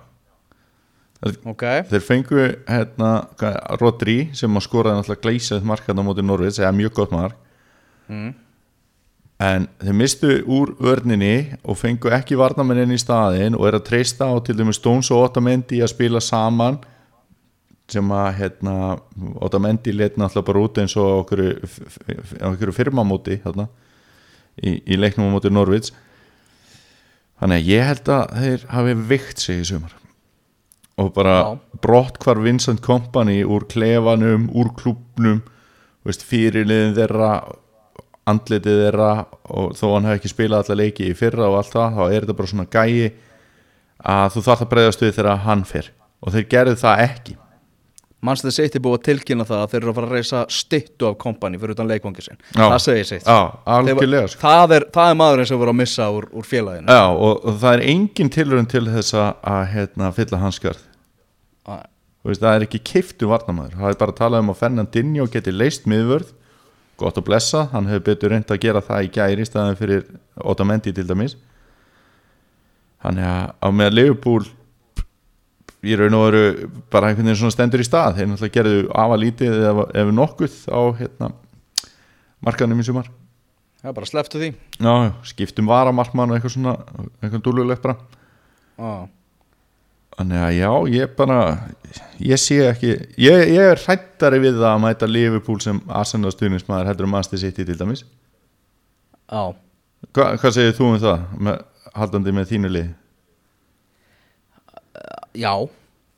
[1.48, 3.12] ok, þeir fengu hérna,
[3.82, 7.40] Rodri sem að skoraði náttúrulega gleysað markaðna á móti Norvits eða mjög gott mark.
[8.06, 8.36] Mm.
[9.42, 13.88] en þeir mistu úr vörninni og fengu ekki varnamenn inn í staðin og er að
[13.90, 16.78] treysta á til dæmis Stones og Otamendi að spila saman
[17.92, 18.76] sem að hérna,
[19.46, 21.44] Otamendi let náttúrulega bara út eins og okkur,
[22.50, 23.68] okkur firmamóti hérna,
[24.58, 25.94] í, í leiknum á móti Norvits
[27.42, 29.94] þannig að ég held að þeir hafi vikt sig í sumar.
[30.96, 31.50] Og bara Já.
[31.84, 35.44] brott hvar Vincent Kompany úr klefanum, úr klubnum
[36.06, 37.32] fyrirliðin þeirra
[38.30, 39.10] andlitið þeirra
[39.54, 42.26] og þó hann hefði ekki spilað alla leiki í fyrra og allt það, þá er
[42.26, 43.10] þetta bara svona gæi
[44.06, 45.90] að þú þarf að breyðast við þegar hann fer.
[46.26, 47.36] Og þeir gerðu það ekki
[48.24, 51.18] Manchester City búið að tilkynna það að þeir eru að fara að reysa styttu af
[51.22, 53.26] kompani fyrir utan leikvangi sin það segir sitt
[54.32, 54.40] sko.
[54.42, 56.88] það, er, það er maðurinn sem voru að missa úr, úr félaginu.
[56.96, 60.82] Já, og, og það er engin tilrönd til þess að, að hérna, fylla hans skarð
[61.66, 61.76] Æ,
[62.26, 65.28] Þú veist, það er ekki keiftu varnamæður það er bara að tala um að Fernandinho
[65.30, 66.32] geti leist miðvörð,
[66.98, 70.08] gott að blessa hann hefur betur reynd að gera það í gæri í staðan fyrir
[70.42, 71.36] Otamendi til dæmis.
[73.06, 74.48] Þannig að á með Liverpool
[75.86, 78.20] í raun og veru bara einhvern veginn svona stendur í stað.
[78.20, 81.32] Þeir náttúrulega gerðu afa lítið ef, ef nokkuð á hérna,
[82.46, 83.12] markanum í sumar.
[83.86, 84.54] Já, bara sleftu því.
[84.82, 84.96] Já,
[85.30, 86.78] skiptum varamarkmann og eitthvað svona
[87.22, 88.00] eitthvað dúlulegt bara.
[88.80, 88.94] Já,
[90.16, 91.38] Þannig að já, ég bara
[92.24, 96.88] ég sé ekki, ég, ég er hrættari við það að mæta Liverpool sem Arsenal stuðnismæður
[96.88, 98.06] heldur um Manchester City til dæmis.
[99.28, 99.52] Já.
[100.16, 101.60] Hva, Hvað segir þú um það, með,
[102.00, 102.94] haldandi með þínu lið?
[105.36, 105.54] Já,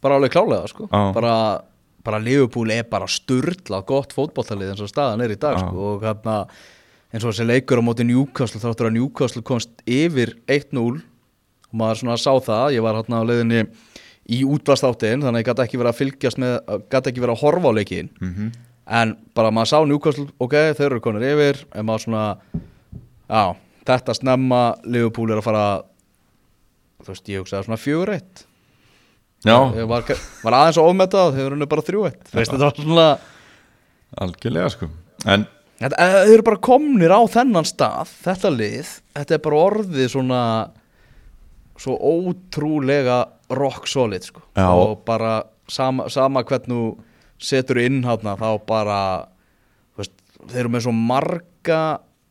[0.02, 0.88] bara alveg klálega sko.
[0.92, 1.62] Bara,
[2.06, 5.94] bara Liverpool er bara sturlað gott fótboltalið eins og staðan er í dag sko.
[5.96, 6.48] og hérna
[7.14, 12.02] eins og þessi leikur á móti Newcastle þáttur að Newcastle komst yfir 1-0 og maður
[12.02, 13.62] svona sá það ég var hérna á leiðinni
[14.28, 16.56] í útvastáttin þannig að ég gæti ekki verið að fylgjast með
[16.92, 18.52] gæti ekki verið að horfa á leikin Mhm.
[18.88, 22.38] en bara maður sá Newcastle ok, þeir eru konir yfir en maður svona
[23.30, 25.84] já, þetta snemma Liverpool er að fara
[27.04, 28.47] þú veist, ég hugsaði svona 4-1 Já, Ég
[29.46, 30.08] var,
[30.44, 33.06] var aðeins að ofmeta og þeir eru bara þrjú eitt Veist, þetta var svona
[34.24, 34.90] algjörlega sko
[35.28, 35.46] En
[35.78, 40.10] þetta, eh, Þeir eru bara komnir á þennan stað Þetta lið, þetta er bara orðið
[40.16, 40.42] svona
[41.78, 43.20] Svo ótrúlega
[43.54, 44.42] rock solid sko.
[44.58, 44.66] Já.
[44.74, 46.82] Og bara sama, sama hvern þú
[47.38, 49.00] setur inn hátna Þá bara
[50.00, 51.82] veist, Þeir eru með svo marga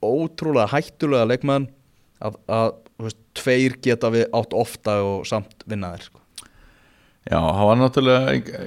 [0.02, 1.70] Ótrúlega hættulega leikmenn
[2.18, 2.70] Að, að
[3.06, 6.25] veist, tveir geta við átt ofta Og samt vinna þeir sko.
[7.26, 8.66] Já, það var náttúrulega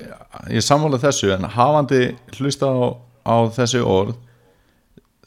[0.53, 2.01] ég sammála þessu, en hafandi
[2.37, 2.79] hlusta á,
[3.25, 4.17] á þessu orð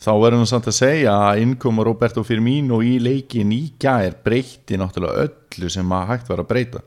[0.02, 4.78] þá verðum við samt að segja að innkoma Roberto Firmino í leikin í gær breytti
[4.80, 6.82] náttúrulega öllu sem að hægt var að breyta.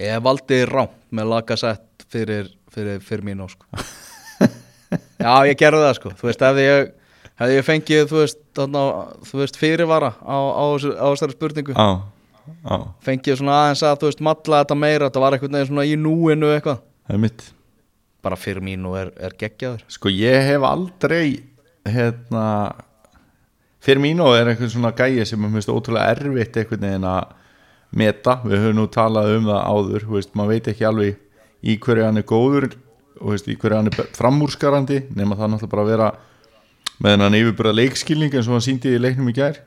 [0.00, 3.66] Ég valdi rámt með lagasett fyrir, fyrir, mínu sko.
[5.22, 6.14] Já, ég gerði það sko.
[6.18, 6.88] Þú veist, hefði ég,
[7.42, 8.86] hefði ég fengið þú veist, þarna,
[9.28, 11.76] þú veist fyrirvara á, á, á þessari spurningu.
[11.76, 11.88] Já,
[13.04, 16.52] fengið svona aðeins að þú veist matla þetta meira þetta var eitthvað svona í núinu
[16.54, 16.80] eitthvað.
[17.06, 17.44] Það er mitt
[18.22, 19.82] bara fyrir mínu er, er geggjaður.
[19.90, 21.42] Sko ég hef aldrei
[21.88, 22.46] hérna
[23.82, 27.32] fyrir mín og er einhvern svona gæi sem er mjög ótrúlega erfitt einhvern veginn að
[27.98, 31.18] meta, við höfum nú talað um það áður, veist, maður veit ekki alveg
[31.62, 32.68] í hverju hann er góður
[33.20, 36.08] veist, í hverju hann er framúrskarandi nema það náttúrulega bara að vera
[37.02, 39.60] með hennan yfirbyrða leikskilning eins og hann síndi í leiknum í gær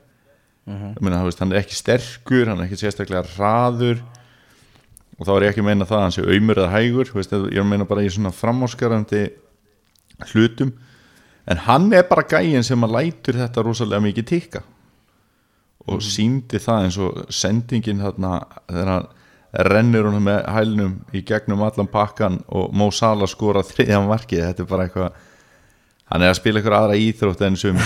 [0.66, 4.00] ég meina, þú veist, hann er ekki sterkur hann er ekki sérstaklega hraður.
[5.16, 7.32] Og þá er ég ekki að meina það að hann sé auðmur eða hægur, veist,
[7.32, 9.22] ég er meina bara í svona framúrskarandi
[10.32, 10.72] hlutum.
[11.46, 14.64] En hann er bara gæin sem að lætur þetta rosalega mikið tikka.
[15.86, 19.08] Og síndi það eins og sendingin þarna þegar hann
[19.70, 24.64] rennir honum með hælnum í gegnum allan pakkan og Mo Salah skora þriðjan markið, þetta
[24.64, 25.22] er bara eitthvað
[26.12, 27.80] hann er að spila eitthvað aðra íþrótt enn sem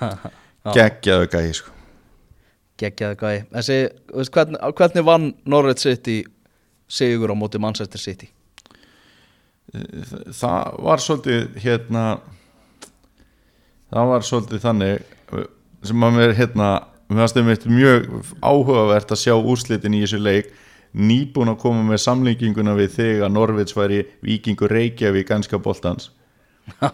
[0.76, 1.75] geggjaðu gæi sko.
[2.80, 3.78] Geggjaði gæi Þessi,
[4.14, 6.22] veist, hvernig, hvernig vann Norwich City
[6.88, 8.30] sigur á móti Manchester City?
[9.76, 12.04] Það var svolítið hérna
[13.90, 15.40] það var svolítið þannig
[15.86, 16.68] sem að mér hérna
[17.70, 18.06] mjög
[18.42, 20.48] áhugavert að sjá úrslitin í þessu leik.
[20.96, 26.08] Nýbúin að koma með samlíkinguna við þig að Norvits væri vikingur Reykjavík ganska boltans
[26.66, 26.90] Já,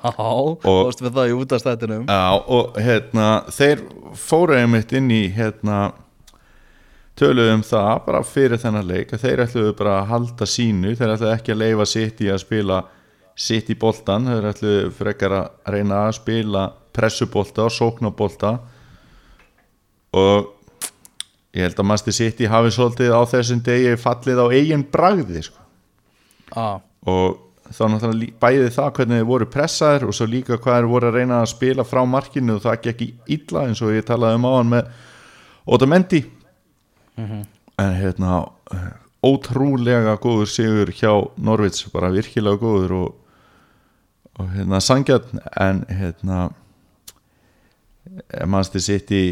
[0.62, 3.84] veist við það í útastættinum Já, og hérna þeir
[4.20, 5.92] fóru einmitt inn í hérna
[7.18, 11.14] töluðu um það bara fyrir þennan leik að þeir ætluðu bara að halda sínu þeir
[11.14, 12.82] ætluðu ekki að leifa sitt í að spila
[13.42, 18.52] sitt í boltan, þeir ætluðu frekar að reyna að spila pressubolta og sóknabolta
[20.12, 20.50] og
[21.56, 25.46] ég held að mannstu sitt í hafi svolítið á þessum degi fallið á eigin bragði
[25.48, 25.64] sko.
[26.52, 30.90] Já, og þá náttúrulega bæði það hvernig þeir voru pressaðir og svo líka hvað þeir
[30.92, 34.06] voru að reyna að spila frá markinu og það gekk í illa eins og ég
[34.08, 34.92] talaði um áðan með
[35.72, 36.22] Otamendi.
[37.78, 38.42] En hérna
[39.22, 43.14] ótrúlega góður sigur hjá Norvits bara virkilega góður og,
[44.38, 46.48] og hérna sangjarn en hérna
[48.46, 49.24] mannstu sitt í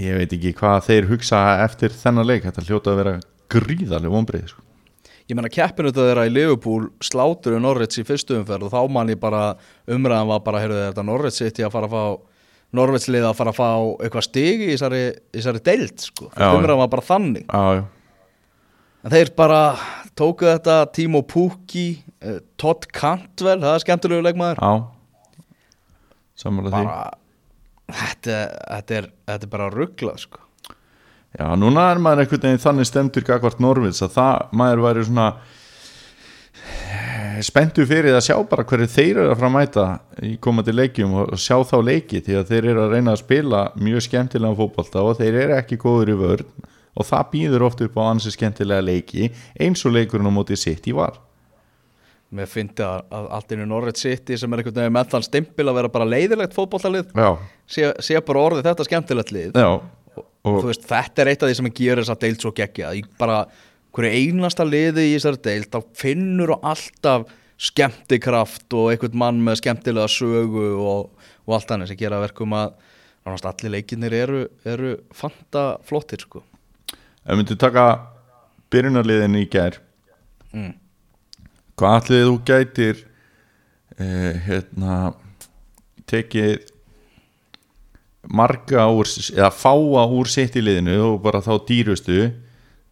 [0.00, 2.44] ég veit ekki hvað þeir hugsa eftir þennan leik.
[2.44, 3.16] Þetta hljóta að vera
[3.54, 4.63] gríðarlega vonbreið sko.
[5.30, 9.12] Ég meina keppinu þetta þeirra í Liverpool slátur Norwich í fyrstu umferð og þá man
[9.12, 9.54] ég bara
[9.88, 12.32] umræðan var bara, heyrðu þetta Norwich City að fara að fá
[12.74, 13.68] Norwich lið að fara að fá
[14.04, 16.30] eitthvað stig í þessari, í þessari deild sko.
[16.34, 17.44] Umræðan var bara þannig.
[17.46, 17.84] Já, já.
[19.04, 19.60] En þeir bara
[20.18, 21.86] tóku þetta Timo Pukki,
[22.24, 24.58] uh, Todd Cantwell það er skemmtilegu leikmaður.
[24.58, 25.44] Já.
[26.40, 26.88] Samanlega því.
[26.88, 30.43] Bara, þetta, þetta, er, þetta er bara rugglað sko.
[31.34, 35.24] Já, núna er maður einhvern veginn þannig stemtur gagvart Norvits að það maður væri svona
[36.62, 39.86] eh, spenntu fyrir að sjá bara hverju þeir eru að fara að mæta
[40.22, 43.62] í komandi leikjum og sjá þá leiki því að þeir eru að reyna að spila
[43.80, 47.98] mjög skemmtilega fótbolta og þeir eru ekki góður í vörn og það býður oft upp
[47.98, 49.26] á ansi skemmtilega leiki
[49.58, 51.18] eins og leikurinn á móti sitt í var.
[52.34, 55.66] Mér finnst að, að allt innu Norwich City sem er einhvern veginn með þann stimpil
[55.66, 57.28] að vera bara leiðilegt fótbollalið Já,
[57.66, 59.58] sé, sé bara orðið þetta skemmtilegt lið.
[59.58, 59.82] Já
[60.44, 63.44] veist, þetta er eitt af því sem gerir þess að deild svo geggja í bara
[63.94, 67.28] hverju einasta liði í þessari deild þá finnur og alltaf
[67.64, 71.12] skemmtikraft og einhvern mann með skemmtilega sögu og,
[71.46, 72.74] og allt annað sem gera að verkum að
[73.24, 76.42] allir leikinnir eru, eru fanta flottir sko.
[77.24, 77.86] ef myndi taka
[78.70, 79.80] byrjunarliðin í gær
[80.54, 80.74] Mm.
[81.74, 82.98] hvað allir þú gætir
[83.98, 85.14] eh, hérna
[86.06, 86.68] tekið
[88.28, 92.30] marga úr eða fáa úr sitt í liðinu og bara þá dýrustu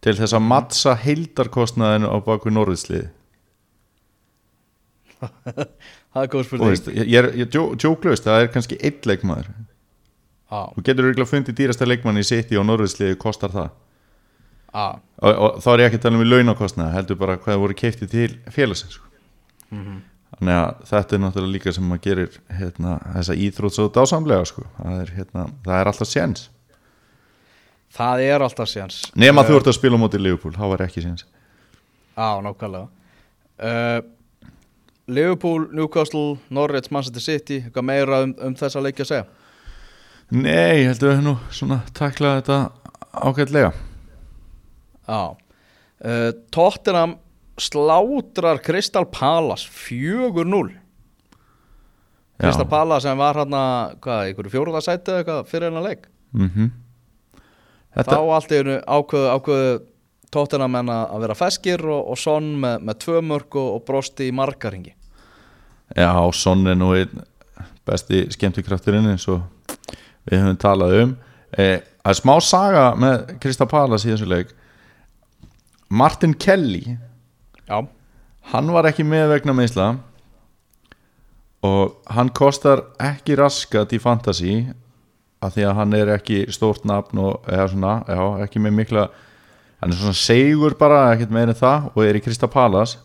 [0.03, 3.09] til þess að mattsa heildarkostnaðinu á baku norðislið
[6.13, 6.97] það er góð spurning.
[6.99, 9.49] Ég er, ég djó, djóklaust það er kannski eitt leikmaður.
[10.51, 13.69] Á, þú getur örugglega fundið dýrasta leikmann í sitt og norðisliði kostar það?
[14.73, 14.85] Á,
[15.21, 17.63] og, og þá er ég ekki að tala um í launakostnaði heldur bara hvað það
[17.63, 19.09] voru keiftið til félagsins sko.
[20.43, 24.63] Þannig að þetta er náttúrulega líka sem maður gerir hérna, þessa íþrótt svo dásamlega sko.
[24.77, 26.49] það, er, hérna, það er alltaf séns.
[27.93, 28.97] Það er alltaf séns.
[29.15, 31.25] Nema þú ert að spila á móti Liverpool, þá var ekki séns.
[32.17, 32.89] Á, nákvæmlega.
[33.63, 34.01] Uh,
[35.07, 39.25] Liverpool, Newcastle, Norwich, Manchester City eitthvað meira um, um þessa leiki að segja?
[40.33, 42.59] Nei, ég held að við nú svona taklað þetta
[43.23, 43.73] ágætlega.
[45.07, 45.21] Já
[46.03, 47.17] uh, Tottenham
[47.59, 50.71] slátrar Crystal Palace 4-0
[52.41, 53.63] Crystal Palace sem var hérna
[54.03, 56.07] einhverju fjóruða sæti eða eitthvað fyrir hennar leik?
[56.33, 56.71] Mm
[57.93, 59.73] þá allt í einu ákveðu, ákveðu
[60.33, 63.83] Tottenham en að að vera feskir og, og Son með, með tvö mörg og, og
[63.85, 64.95] brosti í margaringi
[65.93, 67.21] Já, Son er nú einn
[67.85, 69.43] besti skemmtikrafturinn eins og
[70.29, 71.15] við höfum talað um.
[71.51, 74.53] Eh, er smá saga með Krista Palas í þessu leik.
[75.91, 76.97] Martin Kelly
[77.63, 77.77] Já,
[78.51, 79.85] hann var ekki með vegna meðsla
[81.63, 84.55] og hann kostar ekki raskat í fantasy
[85.43, 89.07] af því að hann er ekki stórt nafn og eða svona, já, ekki með mikla
[89.79, 92.97] hann er svona segur bara ekkert en það og er í Krista Palas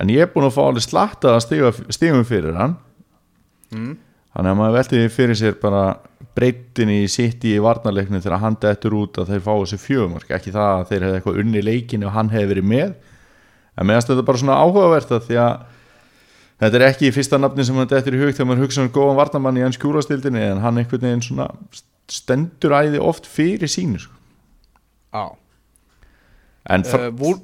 [0.00, 2.78] en ég er búin að fá alveg slatta að stiga, stigum fyrir hann.
[3.74, 3.94] Mm.
[4.34, 5.86] þannig að maður velti því fyrir sér bara
[6.34, 10.52] breytin í sitt í varnarleikni þegar hann dettur út að þeir fá þessi fjögumörk ekki
[10.54, 12.94] það að þeir hefði eitthvað unni leikinu og hann hefði verið með
[13.74, 15.54] en meðan þetta bara svona áhugavert að því að
[16.64, 18.92] þetta er ekki í fyrsta nafni sem þetta eftir í hug þegar maður hugsa um
[18.94, 21.48] góðan varnamann í enn skjúrastildinni en hann einhvern veginn svona
[22.10, 24.14] stendur æði oft fyrir sínu sko.
[25.14, 25.24] Já
[26.64, 27.36] en fra, uh, Vúl,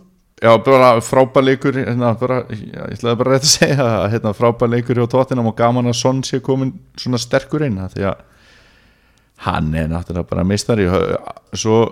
[0.42, 4.72] já, bara frábær leikur hérna, bara, já, ég ætlaði bara rétt að segja hérna, frábær
[4.72, 8.22] leikur hjá tóttinam og gaman að Son sé komin svona sterkur inn því að
[9.46, 10.86] hann er náttúrulega bara meistari
[11.56, 11.82] svo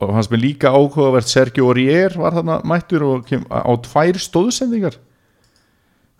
[0.00, 4.96] og hans með líka áhugavert Sergio Aurier var þarna mættur og kem, á tvær stóðsendingar.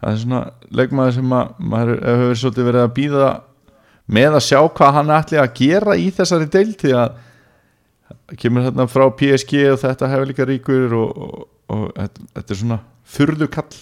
[0.01, 3.31] Það er svona leikmaður sem að maður hefur svolítið verið að býða
[4.11, 8.87] með að sjá hvað hann ætli að gera í þessari deil því að kemur þarna
[8.91, 12.81] frá PSG og þetta hefur líka ríkur og, og, og þetta, þetta er svona
[13.17, 13.77] furðu kall.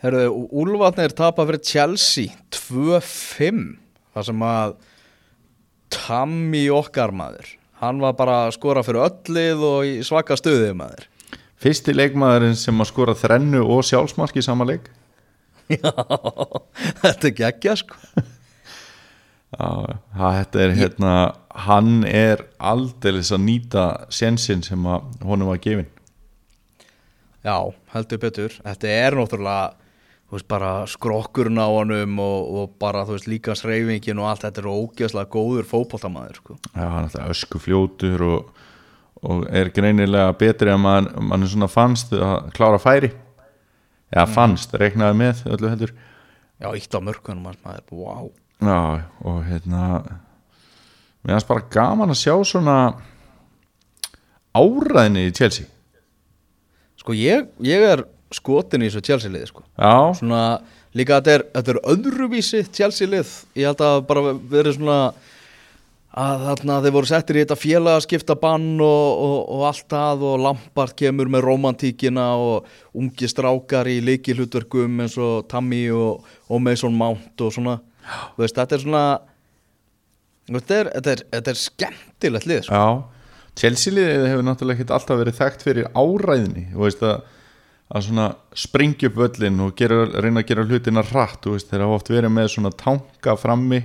[0.00, 0.24] Herðu,
[0.56, 3.64] Úlfarnir tapa fyrir Chelsea 2-5
[4.10, 4.72] Það sem að
[5.90, 7.56] Tammy okkar maður.
[7.80, 11.06] Hann var bara að skora fyrir öllið og svaka stuðið maður.
[11.60, 14.88] Fyrsti leikmaðurinn sem að skora þrennu og sjálfsmark í sama leik.
[15.70, 15.92] Já,
[17.02, 17.98] þetta er geggja sko.
[19.50, 21.14] Já, þetta er hérna
[21.66, 25.88] hann er aldeilis að nýta sjensin sem að honum var gefin
[27.40, 27.56] Já,
[27.94, 28.54] heldur betur.
[28.60, 29.70] Þetta er náttúrulega
[30.36, 34.62] veist, bara skrokkurinn á honum og, og bara þú veist líka sreifingin og allt þetta
[34.62, 36.58] er ógeðslega góður fótboltamaður sko.
[36.74, 38.52] Já, hann er alltaf ösku fljótur og,
[39.26, 43.10] og er greinilega betri að mann man svona fannst að klára færi.
[44.10, 45.96] Já, fannst, reknaði með öllu heldur.
[46.60, 50.02] Já, ítt á mörkunum maður, wow Já, og hérna
[51.24, 52.76] mér finnst bara gaman að sjá svona
[54.52, 55.68] áræðinni í Chelsea.
[57.00, 59.64] Sko ég, ég er skotin í þessu Chelsea liði sko.
[59.74, 60.44] Já, Svona
[60.96, 64.98] líka þetta er, þetta er öðruvísi Chelsea lið Ég held að bara verið svona
[66.10, 70.40] að þarna þeir voru settir í þetta félagaskipta bann og, og, og allt það og
[70.42, 72.66] Lampard kemur með romantíkina og
[72.98, 77.78] ungi strákar í leikilhutverkum eins og Tammy og, og Mason Mount og svona.
[78.40, 79.04] Veist, þetta er svona
[80.50, 82.80] þetta er, þetta er, þetta er skemmtilegt lið sko.
[82.80, 86.66] Já, Chelsea liðið hefur náttúrulega ekki alltaf verið þekkt fyrir áræðinni.
[86.74, 87.22] Og veist að,
[87.90, 92.10] að svona springja upp völlin og gera, reyna að gera hlutina veist, þeir hafa oft
[92.10, 93.82] verið með svona tanka frammi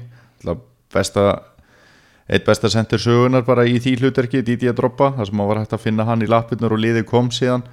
[0.93, 1.41] besta,
[2.29, 5.61] eitt besta sendur sögunar bara í því hlutverki Didi að droppa, þar sem maður var
[5.63, 7.65] hægt að finna hann í lappirnar og liðið kom síðan.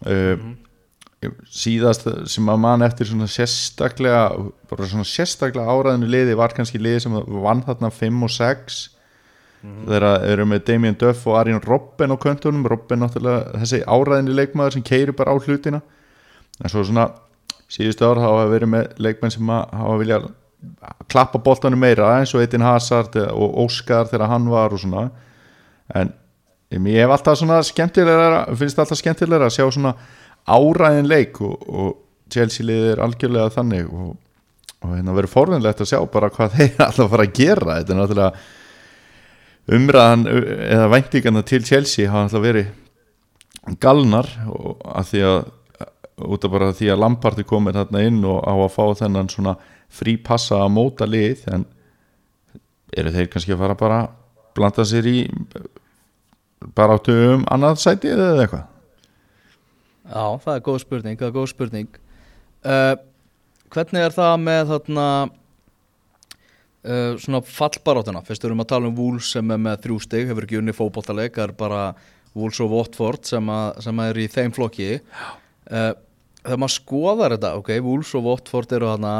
[0.00, 0.56] Uh,
[1.52, 4.22] síðast sem að mann eftir svona sérstaklega
[4.70, 8.78] bara svona sérstaklega áræðinu liði var kannski liði sem vann þarna 5 og 6
[9.60, 12.66] þegar eru með Damien Duff og Arjen Robben á köntunum.
[12.68, 15.82] Robben náttúrulega þessi áræðinu leikmaður sem keiri bara á hlutina.
[16.60, 17.08] En svo svona
[17.70, 20.20] síðustu ár hafa verið með leikmenn sem hafa vilja
[21.10, 25.08] klappa boltanum meira eins og Eitin Hazard og Óskar þegar hann var og svona.
[25.94, 26.12] En
[26.70, 29.94] ég hef alltaf svona skemmtilega finnst alltaf skemmtilega að sjá svona
[30.48, 31.90] áræðin leik og, og
[32.30, 34.14] Chelsea liðið er algjörlega þannig og,
[34.84, 37.78] og hérna verið forðunlegt að sjá bara hvað þeir alltaf fara að gera.
[37.80, 38.59] Þetta er náttúrulega
[39.70, 42.70] umræðan eða væntingarna til Chelsea hafa alltaf verið
[43.82, 45.40] galnar að því að
[46.30, 49.30] út af bara því að Lampard er komin þarna inn og á að fá þennan
[49.32, 49.54] svona
[49.90, 51.66] frí passa að móta lið en
[52.96, 54.16] eru þeir kannski að fara bara að
[54.58, 55.18] blanda sér í
[56.76, 58.66] bara áttu um annað sæti eða eitthvað?
[60.10, 62.00] Já, það er góð spurning, það er góð spurning.
[62.66, 62.96] Uh,
[63.70, 65.02] Hvernig er það með þarna
[66.86, 70.46] uh, svona fallbarátuna fyrst erum að tala um Wolves sem er með þrjú stig hefur
[70.46, 71.82] ekki unni fótballtaleik það er bara
[72.38, 74.90] Wolves og Watford sem, að, sem að er í þeim flokki.
[75.66, 75.92] Uh,
[76.44, 79.14] þegar maður skoðar þetta ok, Wolves og Watford eru þarna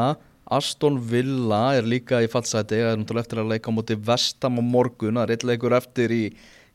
[0.50, 4.58] Aston Villa er líka í fallsæti það er náttúrulega eftir að leika á móti Vestam
[4.58, 6.24] á morgun, það er eitt leikur eftir í,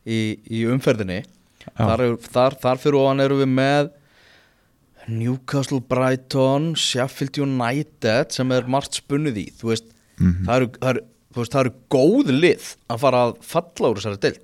[0.04, 1.22] í, í umferðinni.
[1.76, 3.90] Þar, er, þar, þar fyrir ofan eru við með
[5.06, 9.46] Newcastle Brighton Sheffield United sem er margt spunnið í.
[9.58, 13.92] Þú veist, það, eru, það, eru, veist það eru góð lið að fara að falla
[13.92, 14.36] úr þessari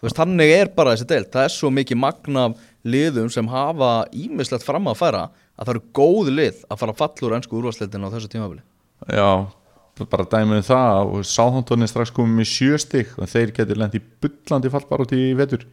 [0.00, 1.30] þú veist, þannig er bara þessi deild.
[1.34, 2.46] Það er svo mikið magna
[2.88, 5.26] liðum sem hafa ímislegt fram að færa
[5.60, 8.62] að það eru góð lið að fara að falla úr ennsku úrvarsleitin á þessu tímafili
[9.12, 9.28] Já,
[10.00, 13.96] bara dæmið það og Sáþóntón er strax komið með sjö stig og þeir getur lent
[13.96, 15.66] í bullandi fallbaróti í vetur.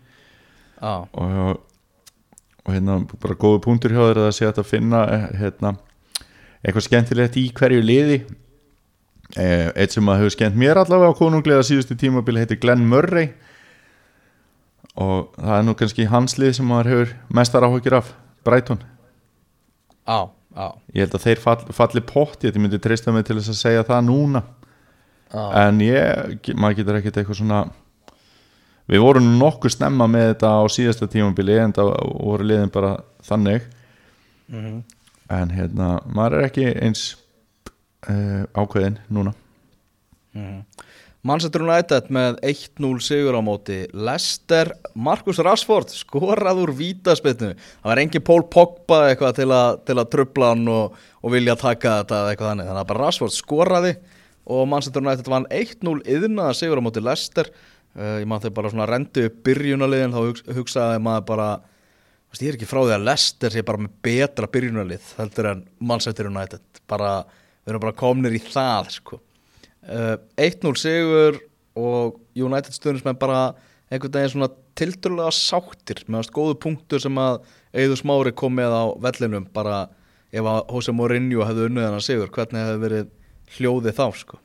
[0.83, 1.61] Og,
[2.63, 5.73] og hérna bara góðu punktur hjá þeir að það sé að finna eh, hérna,
[6.68, 8.20] eitthvað skemmtilegt í hverju liði.
[9.38, 13.32] Eh, eitt sem að hefur skemmt mér allavega á konunglega síðustu tímabili heitir Glenn Murray.
[14.97, 18.11] Og það er nú kannski hans lið sem maður hefur mestar áhugir af
[18.47, 18.80] Brighton.
[20.07, 23.53] Á, á, ég held að þeir fall, falli pott ég myndi treysta mig til þess
[23.53, 24.43] að segja það núna.
[25.28, 25.68] Á.
[25.68, 27.61] en ég, maður getur ekkert eitthvað svona
[28.88, 31.89] við vorum nokkuð snemma með þetta á síðasta tímabili en það
[32.24, 32.93] voru liðin bara
[33.28, 33.65] þannig
[35.34, 37.09] en hérna, maður er ekki eins
[38.07, 39.34] uh, ákveðin núna.
[41.28, 48.01] Manchester United með 1-0 sigur á móti Leicester, Marcus Rashford skorað úr vítaspilnu það var
[48.03, 52.21] engin Paul Pogba eitthvað til að, til að trubla hann og, og vilja taka þetta
[52.30, 53.95] eitthvað þannig, þannig að bara Rashford skoraði
[54.47, 57.49] og Manchester United vann 1-0 yðnaða sigur á móti Leicester.
[57.97, 61.47] Uh, ég man þegar bara svona rendi upp byrjunaliðin þá hugsa, hugsaði maður bara
[62.32, 65.63] veist, ég er ekki frá því að Leicester sé bara með betra byrjunalið heldur en
[65.80, 66.63] Manchester United.
[66.89, 67.11] Bara,
[67.63, 69.21] við erum bara komnir í það sko.
[69.88, 71.39] Uh, 1-0 sigur
[71.78, 73.51] og United stundismenn bara
[73.88, 76.03] einhvern veginn svona tilturlega sáttir.
[76.07, 77.39] Með að góðu punktur sem að
[77.78, 79.47] Eður Smári kom með á vellinum.
[79.53, 79.86] Bara
[80.32, 83.07] ef að Jose Mourinho hefði unnið hann að sigur hvernig hefði verið
[83.57, 84.41] hljóðið þá sko?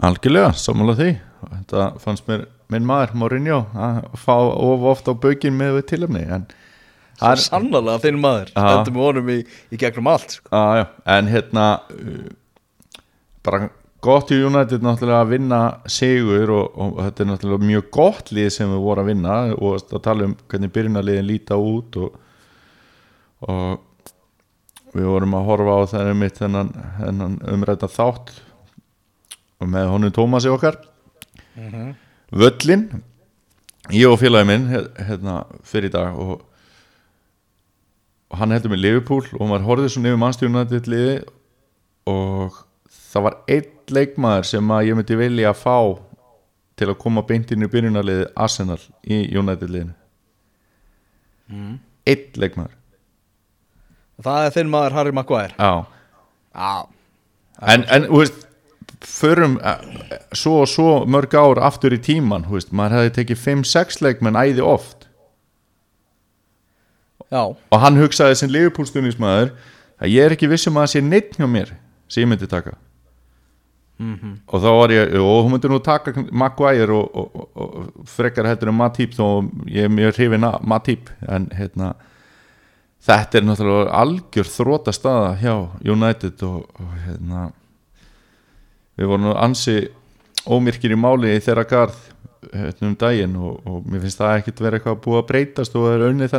[0.00, 1.10] Algjörlega, sammála því.
[1.50, 6.24] Þetta fannst mér minn maður Mourinho að fá of oft á bökin með við tilöfni
[6.30, 6.46] en
[7.28, 9.38] er sannlega þinn maður, stendur með honum í,
[9.70, 10.48] í gegnum allt sko.
[10.52, 12.30] á, en hérna uh,
[13.44, 13.68] bara
[14.00, 15.60] gott í United náttúrulega að vinna
[15.90, 19.38] sigur og, og þetta er náttúrulega mjög gott lið sem við vorum að vinna.
[19.56, 22.14] Og að tala um hvernig byrjunarliðin líta út og,
[23.44, 28.32] og við vorum að horfa á það mitt þennan, þennan umræta þátt
[29.60, 30.80] og með honum Tómasi okkar.
[32.30, 32.88] Völlin
[33.92, 36.40] ég og félagi minn hérna fyrir í dag og,
[38.30, 41.16] og hann heldur með Liverpool og maður horfði svo nefnum mannstjónandi liði
[42.10, 42.58] og
[43.10, 45.78] það var einn leikmaður sem að ég myndi vilja að fá
[46.80, 49.96] til að koma beint inn í byrjunarliði Arsenal í United liðinu.
[52.08, 52.76] Einn leikmaður.
[54.20, 55.56] Það er þinn maður Harry Maguire.
[55.58, 55.84] Já.
[56.54, 56.86] Já,
[57.62, 58.46] en, en þú veist
[59.06, 59.84] förum eh,
[60.36, 64.38] svo og svo mörg ár aftur í tíman þú veist, maður hefði tekið 5-6 leikmenn
[64.40, 64.99] æði oft
[67.30, 69.54] já, og hann hugsaði sem Liverpool-stunismæður
[70.00, 71.74] að ég er ekki vissum að það sé neitt hjá mér
[72.10, 72.76] sem ég myndi taka.
[74.48, 77.50] Og þá var ég og hún myndi nú taka Maguire og, og, og,
[78.00, 81.10] og frekar heldur en Matip þó ég er mjög hrifin að Matip.
[81.28, 81.92] En hérna
[83.04, 85.54] þetta er náttúrulega algjör þróta staða hjá
[85.84, 87.50] United og, og hérna
[88.96, 89.76] við vorum nú ansi
[90.48, 92.00] ómyrkir í máli í þeirra garð
[92.52, 95.86] hérna um daginn og, og mér finnst það ekkert vera eitthvað búið að breytast og
[95.86, 96.32] það er unnið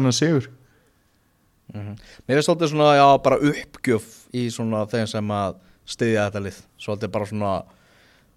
[1.74, 5.62] þennan sigur Mér finnst svolítið svona, já, bara uppgjöf í svona þeim sem að
[5.92, 6.60] styðja þetta lið.
[6.82, 7.54] Svolítið bara svona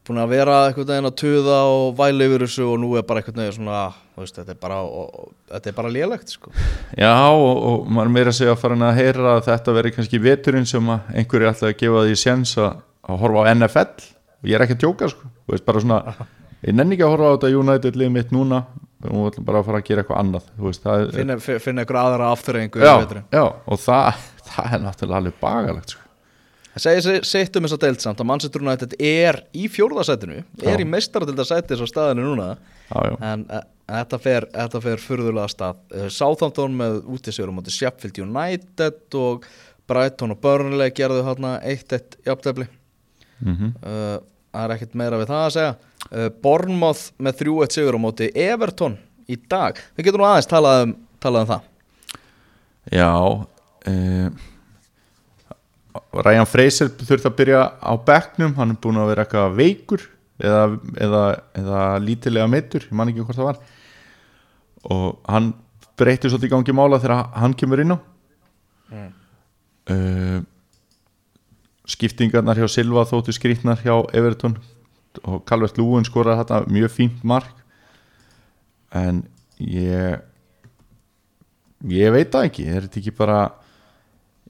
[0.04, 3.22] búin að vera einhvern veginn að tuða og væli yfir þessu og nú er bara
[3.40, 4.80] veginn svona þú veist, þetta er bara,
[5.78, 6.52] bara lélegt sko.
[6.98, 10.68] Já og, og maður meira segja að fara að heyra að þetta veri kannski veturinn
[10.68, 14.04] sem einhverju ætla að gefa því séns að, að horfa á NFL
[14.44, 16.00] og ég er ekki að tjóka sko, þú veist bara svona
[16.68, 18.60] ég nenni ekki að horfa á þetta United lið mitt núna
[19.04, 22.00] við ætlum bara að fara að gera eitthvað annað veist, það er, finna, finna einhver
[22.00, 22.94] aðra afturrengu já,
[23.34, 26.00] já, og það, það er náttúrulega alveg bagalegt sko.
[26.74, 30.72] Það segir sitt um þess að deilt samt að Manchester United er í fjórðasætinu er
[30.72, 30.80] Já.
[30.82, 32.48] í meistaradildasæti svo staðinu núna.
[32.88, 33.60] Já, já, en uh,
[33.92, 35.84] þetta fer, þetta fer furðulega af stað.
[35.94, 39.46] Uh, Southampton með útisögur á móti Sheffield United og
[39.86, 42.66] Brighton og Burnley gerðu hérna 1-1 jafntefli.
[43.38, 44.16] Mm uh,
[44.54, 45.70] það er ekkert meira við það að segja
[46.10, 48.96] uh, Bournemouth með 3-1 sigur á móti Everton
[49.30, 49.78] í dag.
[49.96, 51.70] Við getum nú aðeins talað um, talað um það.
[52.92, 53.10] Já
[53.88, 54.28] uh,
[56.24, 58.54] Ryan Fraser þurfti að byrja á bekknum.
[58.58, 60.06] Hann er búin að vera eitthvað veikur
[60.42, 60.64] eða,
[61.06, 61.22] eða,
[61.60, 63.60] eða lítilega meittur ég man ekki hvort það var.
[64.94, 65.52] Og hann
[65.98, 67.98] breytir svolítið í gangi mála þegar hann kemur inn á.
[69.84, 70.40] Uh,
[71.88, 74.56] skiptingarnar hjá Silva þóttu skrýtnar hjá Everton
[75.22, 77.52] og Calvert Lúin skorar þetta mjög fínt mark.
[78.94, 79.24] En
[79.58, 80.22] ég
[81.90, 82.66] ég veit það ekki.
[82.68, 83.40] Er þetta ekki bara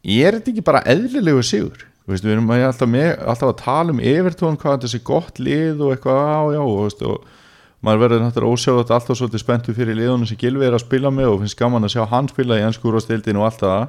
[0.04, 1.86] er þetta ekki bara eðlilegu sigur?
[2.04, 5.38] Þú veist, við erum alltaf, með, alltaf að tala um Evertón hvað þetta sé gott
[5.40, 9.74] lið og eitthvað á já og, veist, og maður verður náttúrulega ósjáðat alltaf svolítið spenntu
[9.76, 12.58] fyrir liðunum sem Gilvi er að spila með og finnst gaman að sjá hann spila
[12.60, 13.86] í ennskur og stildinu og allt það.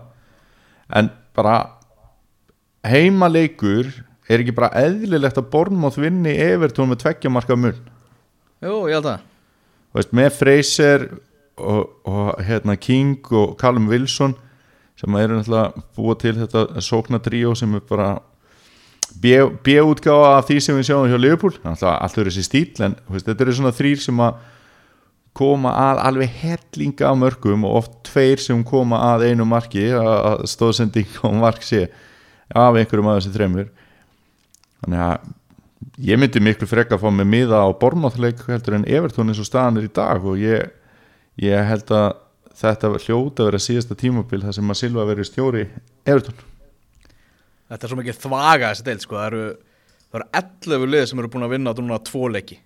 [0.95, 1.57] En bara
[2.87, 3.91] heimaleikur
[4.29, 7.77] er ekki bara eðlilegt að Bornmoth vinni Evertón með tveggja marka mun?
[8.63, 9.25] Jú, ég held að
[9.95, 11.05] veist, með Fraser
[11.55, 14.35] og, og hérna King og Callum Wilson
[14.99, 18.15] sem eru náttúrulega búa til þetta sókna tríó sem er bara
[19.21, 21.53] B-útgáfa af því sem við sjáum hjá Liverpool.
[21.63, 24.41] Náttúrulega allt verður þessi stíl en veist, þetta eru svona þrýr sem að
[25.35, 30.45] koma að alveg hellinga af mörgum og oft tveir sem koma að einu marki að
[30.47, 31.89] stóðsending og mark sé
[32.55, 33.67] af einhverjum að þessi þremur
[34.85, 35.33] þannig að
[36.05, 39.47] ég myndi miklu frekka að fá mig miða á bormáþleik heldur en Evertón eins og
[39.47, 40.69] staðan er í dag og ég,
[41.41, 42.09] ég held að
[42.55, 45.63] þetta hljóta að vera síðasta tímabil þar sem að Silva verið stjóri
[46.07, 46.37] Everton.
[47.65, 49.17] Þetta er svo mikið þvaga þessi deild sko.
[49.17, 49.45] Það eru,
[50.05, 52.59] það eru 11 lið sem eru búin að vinna núna tvo leiki.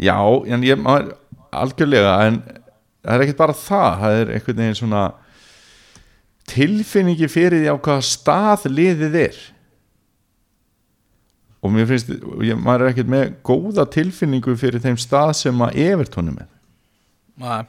[0.00, 0.86] Já, en ég
[1.50, 3.90] algjörlega en það er ekkert bara það.
[4.04, 5.04] Það er einhvern veginn svona
[6.50, 9.42] tilfinningi fyrir því á hvaða stað liðið er
[11.60, 15.76] og mér finnst ég, maður er ekkert með góða tilfinningu fyrir þeim stað sem að
[15.84, 16.50] Everton er með.
[17.40, 17.62] Nei,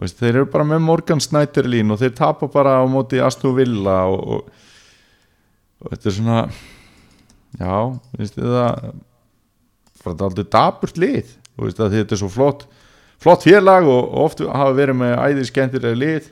[0.00, 3.98] veist, þeir eru bara með Morgan Snyderlín og þeir tapa bara á móti Aston Villa
[4.10, 4.64] og, og,
[5.82, 6.40] og þetta er svona
[7.56, 7.76] já,
[8.16, 8.88] finnst þið það
[10.06, 12.66] þetta er aldrei daburt lið veist, þetta er svo flott
[13.22, 16.30] flott félag og, og oft hafa verið með æðir skemmtilega lið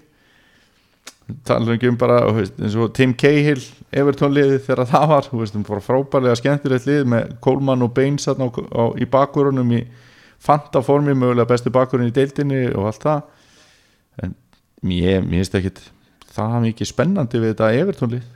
[1.48, 3.62] tala ekki um bara veist, eins og Tim Cahill
[3.94, 8.34] Everton liðið þegar það var veist, um frábærlega skemmtilegt lið með Coleman og Baines á,
[8.36, 9.82] á, í bakvörunum í
[10.44, 13.22] fanta formi mögulega bestu bakvörun í deildinni og allt það.
[14.22, 14.34] En
[14.92, 15.80] ég, finnst ekkit
[16.34, 18.26] það mikið spennandi við þetta Everton lið.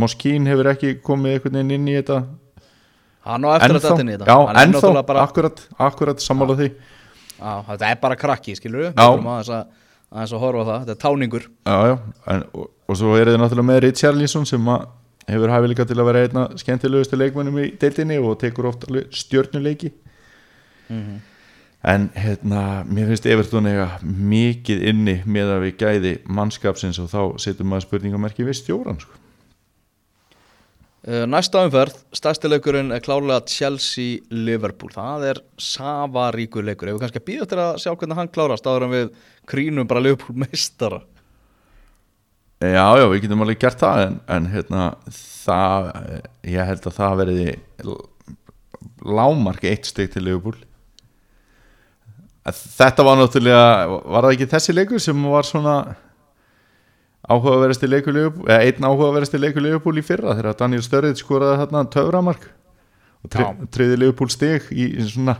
[0.00, 2.22] Moskín hefur ekki komið einhvern veginn inn í þetta
[3.26, 4.30] hann á eftir að þetta inn í þetta.
[4.30, 6.70] Já, ennþá, bara, akkurat, akkurat sammála því.
[7.40, 9.00] Á, Þetta er bara krakki, skilur við.
[10.10, 11.48] Aðeins að, horfa það, þetta er táningur.
[11.66, 11.96] Já, já,
[12.34, 14.70] en, og, og svo er þið náttúrulega með Richarlison sem
[15.30, 19.92] hefur hæfileika til að vera einna skemmtilegustu leikmennum í deildinni og tekur oft alveg stjörnuleiki.
[21.90, 27.22] En hérna mér finnst Everton eiga mikið inni með að við gæði mannskapsins og þá
[27.40, 29.14] setjum maður spurningamerki við stjóran sko.
[31.00, 34.92] Uh, Næsta umferð, stærsti leikurinn er klárlega Chelsea-Liverpool.
[34.92, 36.90] Það er safaríkur leikur.
[36.90, 39.06] Ef við kannski býða til að sjá hvernig hann klárast áður en við
[39.48, 41.00] krínum bara Liverpool meistara?
[42.60, 45.86] Já, já, við getum alveg gert það en, en hérna, það
[46.44, 47.46] ég held að það verði
[49.08, 50.58] lámark eitt stygg til Liverpool.
[52.50, 55.78] Þetta var náttúrulega var það ekki þessi leikur sem var svona
[57.30, 62.46] áhugaverðasti Liverpool, eða einn áhugaverðasti Liverpool í fyrra þegar Daniel Sturridge skoraði þarna töframark
[63.20, 63.68] og tri, Já.
[63.76, 65.36] triði Liverpool stig í í svona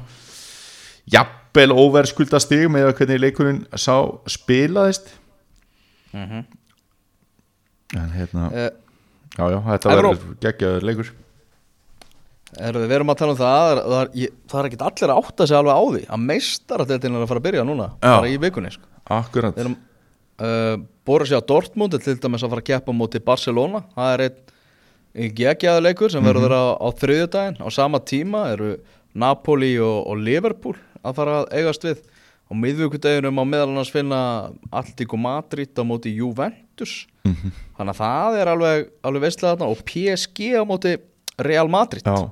[1.11, 3.97] jafnvel óverskulda stig með að hvernig leikurinn sá
[4.31, 5.11] spilaðist
[6.15, 6.47] en
[8.15, 8.71] hérna uh,
[9.39, 11.11] Já, já, þetta verður geggjaður leikur
[12.51, 14.81] Herðu, við erum að tala um það Það er, það er, ég, það er ekki
[14.89, 17.87] allir að átta sig alveg á því að meistaradeildin er að fara að byrja núna
[17.93, 18.11] Já.
[18.11, 18.89] bara í vikunni sko.
[19.15, 19.77] Akkurat Við erum
[21.05, 23.83] Borussia Dortmund er til dæmis að fara að keppa móti Barcelona.
[23.97, 27.61] Það er einn geggjaður leikur sem verður á, á þriðjudaginn.
[27.61, 28.71] Á sama tíma eru
[29.13, 32.03] Napoli og, og Liverpool að fara að eigast við.
[32.51, 34.21] Á miðvíkudeginum á meðal annars finna
[34.75, 37.05] Alltíku Madrid á móti Juventus.
[37.79, 39.69] Þannig að það er alveg, alveg veistlega þarna.
[39.71, 40.97] Og PSG á móti
[41.39, 42.07] Real Madrid.
[42.07, 42.31] Já.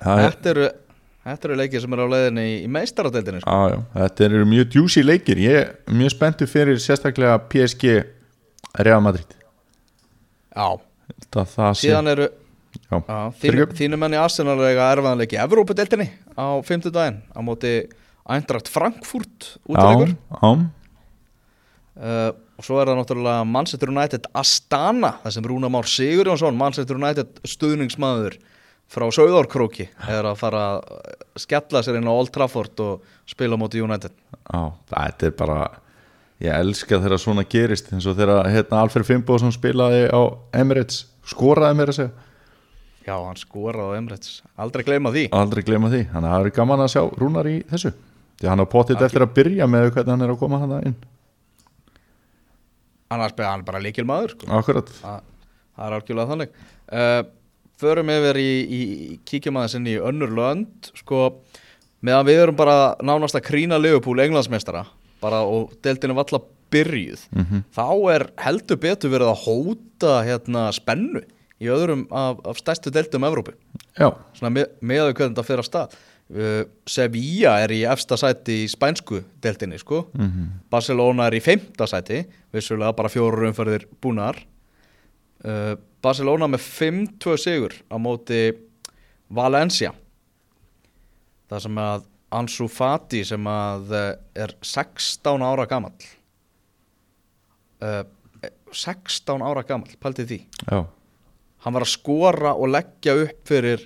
[0.00, 0.68] Þetta eru,
[1.24, 3.56] þetta eru leikir sem eru á leiðinni í, í meistaradeildinni sko.
[3.72, 7.96] já, þetta eru mjög djúsi leikir Ég er mjög spenntur fyrir sérstaklega PSG
[8.86, 9.36] Real Madrid
[10.56, 10.68] Já,
[11.30, 12.96] Það, það sé síðan eru já.
[12.96, 13.78] Já, þínu, Fyrirgefðu.
[13.80, 16.06] þínu menn í Arsenal eiga erfaðanleiki í Evrópadeildinni
[16.38, 17.72] á 50 daginn á móti
[18.30, 25.70] Eindracht Frankfurt útilegur uh, og svo er það náttúrulega Manchester United Astana þar sem Rúna
[25.72, 28.36] Már Sigurjónsson Manchester United stuðningsmaður
[28.90, 33.60] frá Sauðárkróki er að fara að skella sér inn á Old Trafford og spila á
[33.60, 34.16] móti United.
[34.50, 35.60] Já Þetta er bara
[36.40, 40.20] Ég elska þegar svona gerist eins og þegar hérna, Alfred Fimboðsson spilaði á
[40.56, 42.28] Emirates skoraði mér að segja.
[43.04, 44.38] Já, hann skoraði á Emirates.
[44.60, 45.26] Aldrei gleyma því.
[45.36, 47.92] Aldrei gleyma því, þannig að það er gaman að sjá Rúnar í þessu,
[48.40, 50.96] því hann á pottit eftir að byrja með hvernig hann er að koma hann inn.
[53.12, 54.48] Annars beða hann bara líkil maður sko.
[54.62, 56.56] akkurat, það er algjörlega þannig.
[56.88, 57.20] Uh,
[57.80, 58.80] förum yfir í, í
[59.28, 61.40] kíkjum aðeins inn í önnur lönd sko,
[62.04, 64.86] meðan við erum bara nánast að krína Liverpool englandsmeistara
[65.20, 67.26] bara og deildinu valla byrjuð
[67.74, 71.24] þá er heldur betur verið að hóta hérna spennu
[71.60, 73.54] í öðrum af, af stærstu deildum Evrópu.
[73.98, 75.98] Já, svona með, með að hvernig þetta fyrir að stað.
[76.30, 80.04] Uh, Sevilla er í efsta sæti í spænsku deildinni sko.
[80.72, 82.22] Barcelona er í femta sæti
[82.54, 84.38] vissulega bara fjóru umferðir búnar.
[85.44, 85.74] Uh,
[86.04, 88.40] Barcelona með 5-2 sigur á móti
[89.30, 89.92] Valencia.
[91.50, 92.06] Það sem að
[92.40, 94.06] Ansu Fati sem að uh,
[94.38, 96.08] er 16 ára gamall.
[97.82, 98.04] Uh,
[98.70, 100.40] 16 ára gamall, pælti því.
[100.70, 100.84] Já.
[101.60, 103.82] Hann var að skora og leggja upp fyrir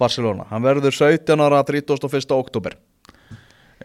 [0.00, 0.48] Barcelona.
[0.50, 2.32] Hann verður 17 ára 31.
[2.34, 2.74] oktober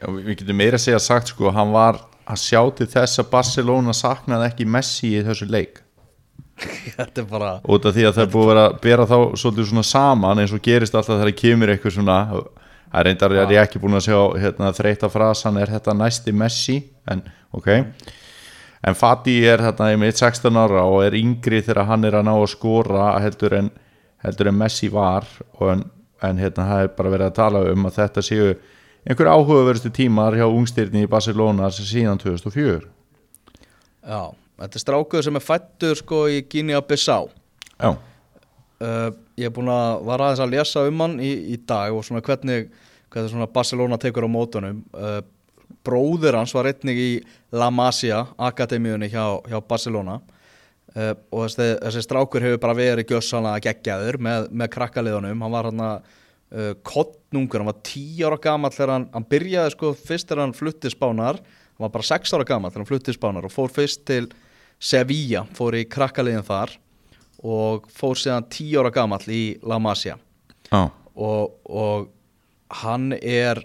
[0.01, 3.27] Já, við getum meira að segja sagt sko hann var að sjá til þess að
[3.33, 5.81] Barcelona saknaði ekki Messi í þessu leik
[6.97, 9.17] þetta er bara út af því að það er búið að vera að bera þá
[9.41, 12.17] svolítið svona saman eins og gerist alltaf þegar kemur eitthvað svona
[12.91, 16.73] Það reyndar er ég ekki búin að sjá hérna, þreita frasan er þetta næsti Messi?
[17.07, 17.21] En
[17.55, 17.69] ok.
[18.83, 22.33] En Fati er hérna einmitt 16 ára og er yngri þegar hann er að ná
[22.33, 23.69] að skora heldur en,
[24.25, 25.29] heldur en Messi var.
[25.63, 25.85] En,
[26.19, 28.51] en hérna það er bara verið að tala um að þetta séu
[29.07, 32.83] einhver áhugaverðstu tímar hjá ungstyrni í Barcelona sem síðan 2004
[34.05, 37.29] Já, þetta er strákuður sem er fættur sko í Guinea-Bissau
[37.81, 37.95] Já,
[38.85, 42.03] uh, Ég er búin að var aðeins að lesa um hann í, í dag og
[42.05, 42.67] svona hvernig,
[43.09, 44.83] hvernig svona Barcelona tekur á mótunum.
[44.93, 45.21] Uh,
[45.81, 47.11] Bróður hans var einnig í
[47.57, 50.19] La Masia Akademíunni hjá, hjá Barcelona.
[50.91, 55.41] Uh, og þessi, þessi strákur hefur bara verið gjössanlega geggjaður með, með krakkaliðunum.
[55.45, 56.11] Hann var hann að
[56.83, 60.89] kottnungur, hann var 10 ára gamall þegar hann, hann byrjaði sko fyrst þegar hann flutti
[60.91, 61.39] spánar.
[61.39, 64.25] Hann var bara 6 ára gamall þegar hann flutti spánar og fór fyrst til
[64.81, 66.73] Sevilla, fór í krakkaliðin þar
[67.41, 70.17] og fór síðan 10 ára gamall í La Masia.
[70.71, 72.09] Já, og, og
[72.81, 73.61] hann er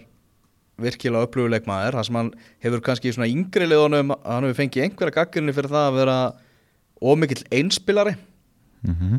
[0.77, 2.29] virkilega upplöfuleikmaður það sem hann
[2.63, 6.17] hefur kannski í svona yngri liðunum hann hefur fengið einhverja gaggrinni fyrir það að vera
[7.01, 8.13] ómikill einspilari.
[8.85, 9.17] Mhm.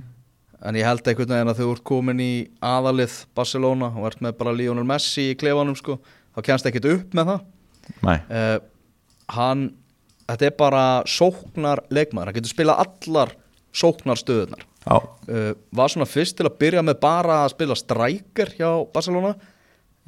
[0.67, 2.33] En ég held einhvern veginn að þú ert komin í
[2.67, 6.01] aðalið Barcelona og ert með bara Lionel Messi í klefanum sko,
[6.35, 7.45] þá kennst ekkert upp með það.
[8.27, 8.59] Uh,
[9.37, 9.63] hann
[10.29, 13.37] þetta er bara sóknar leikmaður, hann getur spilað allar
[13.75, 18.71] sóknar stöðunar uh, var svona fyrst til að byrja með bara að spila strækir hjá
[18.95, 19.35] Barcelona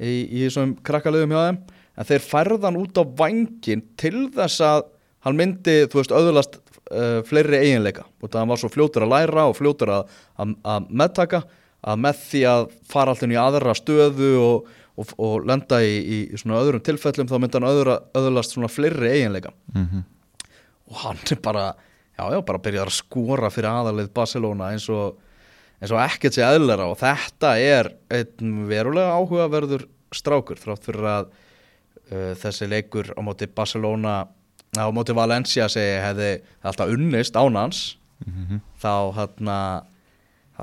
[0.01, 1.61] í, í þessum krakkalöðum hjá þeim.
[1.99, 4.85] En þeir færðan út á vangin til þess að
[5.25, 8.07] hann myndi, þú veist, öðulast uh, fleiri eiginleika.
[8.21, 11.43] Og það hann var svo fljótur að læra og fljótur að, að, að meðtaka
[11.81, 16.17] að með því að fara alltaf í aðra stöðu og, og, og lenda í, í,
[16.37, 19.53] svona öðrum tilfellum þá myndi hann öðulast svona fleiri eiginleika.
[19.75, 20.07] Mhm
[20.91, 21.65] og hann er bara
[22.17, 25.17] já, já, bara byrjar að skora fyrir aðalið Barcelona eins og,
[25.79, 31.31] eins og ekkert sé eðlera og þetta er einn verulega áhugaverður strákur þrátt fyrir að
[31.31, 34.19] uh, þessi leikur á móti Barcelona
[34.75, 36.31] á móti Valencia segi hefði
[36.63, 37.81] alltaf unnist ánans
[38.81, 39.87] þá hann að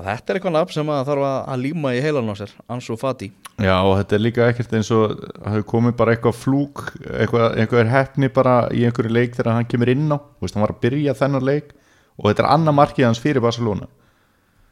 [0.07, 2.95] þetta er eitthvað nafn sem að þarf að, að líma í heilan á sér, Ansu
[2.99, 3.31] Fati.
[3.59, 7.91] Já og þetta er líka ekkert eins og hafi komið bara eitthvað flúk eitthvað, eitthvað
[7.91, 10.83] hefni bara í einhverju leik þegar hann kemur inn á, þú veist, hann var að
[10.85, 11.73] byrja þennan leik
[12.19, 13.89] og þetta er annað markið hans fyrir Barcelona.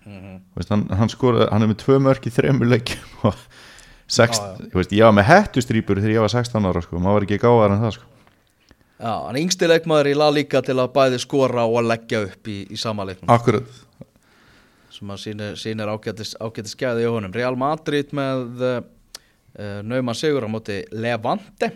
[0.08, 3.42] Þú veist, hann, hann skora, hann er með tvö mörk í þremur leikjum og
[4.08, 4.70] sext, já.
[4.72, 7.42] Þú veist, ég var með hettustrýpur þegar ég var 16 ára sko, maður var ekki
[7.44, 8.14] gáðar en það sko.
[8.98, 12.24] Já, hann er yngsti leikmaður í La Liga til að bæði skora og að leggja
[12.26, 13.30] upp í, í sama leiknum.
[13.36, 13.68] Akkurat,
[14.98, 17.34] sem að ágætis, ágætis skæði í honum.
[17.36, 18.80] Real Madrid með uh,
[19.86, 21.72] nauman sigur á móti Levante.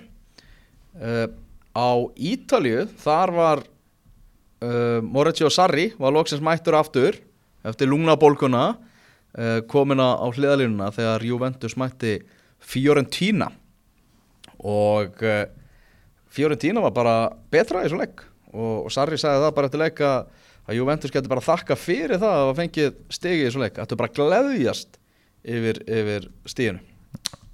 [0.97, 1.27] Uh,
[1.71, 7.15] á Ítalju þar var uh, Mauricio Sarri var loksins mættur aftur
[7.63, 12.17] eftir lungnabólguna uh, komin á hliðalínuna þegar Juventus mætti
[12.61, 13.49] Fiorentina.
[14.61, 15.17] Og
[16.29, 17.15] Fiorentina var bara
[17.49, 18.21] betra í þessu leik.
[18.53, 20.19] Og, og Sarri sagði það bara eftir leik að
[20.71, 23.77] að Juventus getur bara þakka fyrir það að hafa fengið stigi í þessu leik.
[23.79, 24.99] Þetta er bara gleðjast
[25.43, 26.81] yfir, yfir stíðinu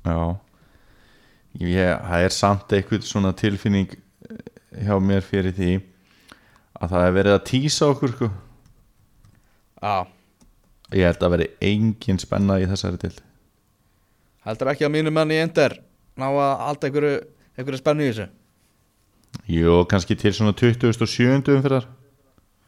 [0.08, 0.20] já.
[1.58, 3.96] Ég, Það er samt eitthvað svona tilfinning
[4.78, 5.72] hjá mér fyrir því
[6.78, 8.28] að það er verið að tísa okkur sko.
[9.82, 9.96] Já,
[10.96, 13.16] Ég held að veri engin spenna í þessari til
[14.48, 15.76] heldur ekki að mínu menn í Ender
[16.18, 17.16] ná að halda einhverju,
[17.58, 18.28] einhverju spennu í þessu?
[19.52, 21.52] Jú, kannski til svona 27.
[21.58, 21.88] umfyrir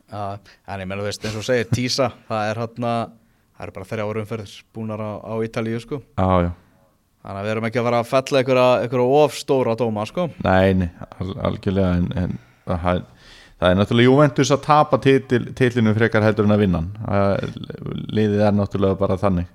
[0.09, 2.91] en ég menn þú veist eins og segir tísa það er hann
[3.59, 5.99] það eru bara þrjá árum fyrir búnar á, á Ítalíu sko.
[6.15, 6.51] Já, já,
[7.19, 10.27] þannig að við erum ekki að fara að fella einhverja, einhverja of stóra dóma sko.
[10.45, 10.89] Nei, nei
[11.19, 13.01] al algjörlega en, en það,
[13.59, 16.83] það er náttúrulega Juventus að tapa titil, titlinu frekar heldur en að vinna
[18.15, 19.51] liðið er náttúrulega bara þannig.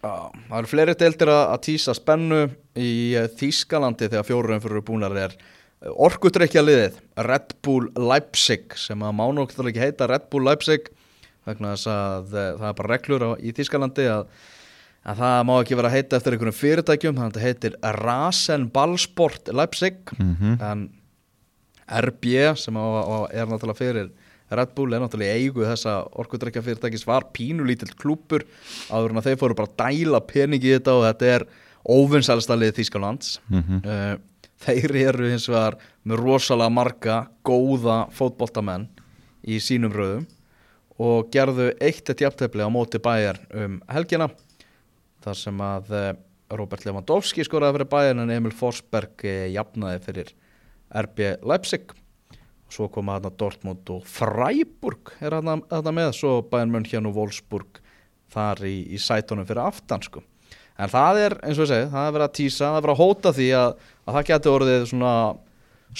[0.00, 0.12] Já,
[0.48, 2.42] það eru fleiri deildir að, að tísa spennu
[2.80, 5.38] í eh, Þýskalandi þegar fjórum fyrir búnar er
[5.80, 10.90] orkutrekkja liðið Red Bull Leipzig sem að mánu okkur ekki heita Red Bull Leipzig
[11.48, 14.26] vegna þess að eh, það er bara reglur á, í Þýskalandi að,
[15.08, 18.66] að það má ekki vera að heita eftir einhvern fyrirtækjum þannig að þetta heitir Rasen
[18.74, 20.88] Ballsport Leipzig en
[21.90, 24.12] RB sem á, á, er náttúrulega fyrir
[24.50, 28.44] Red Bull er náttúrulega í eigu þessa orkudrekja fyrirtækis var pínulítill klúpur
[28.90, 31.46] áður en að þeir fóru bara að dæla peningi í þetta og þetta er
[31.80, 33.38] óvinsælsta lið Þýskalands.
[33.48, 34.18] Uh,
[34.60, 38.88] þeir eru hins vegar með rosalega marga góða fótboltamenn
[39.48, 40.26] í sínum röðum
[41.00, 44.28] og gerðu eitt eitt jafntefli á móti bæjar um helgina
[45.24, 46.12] þar sem að eh,
[46.56, 50.34] Robert Lewandowski skoraði fyrir bæjar en Emil Forsberg eh, jafnaði fyrir
[51.06, 57.08] RB Leipzig og svo koma þarna Dortmund og Freiburg er þarna, með svo Bayern München
[57.08, 57.80] og Wolfsburg
[58.30, 60.22] þar í, í sætunum fyrir aftan sko.
[60.80, 62.94] En það er eins og ég segi, það er verið að tísa það er verið
[62.96, 63.74] að hóta því að,
[64.06, 65.14] að það getur orðið svona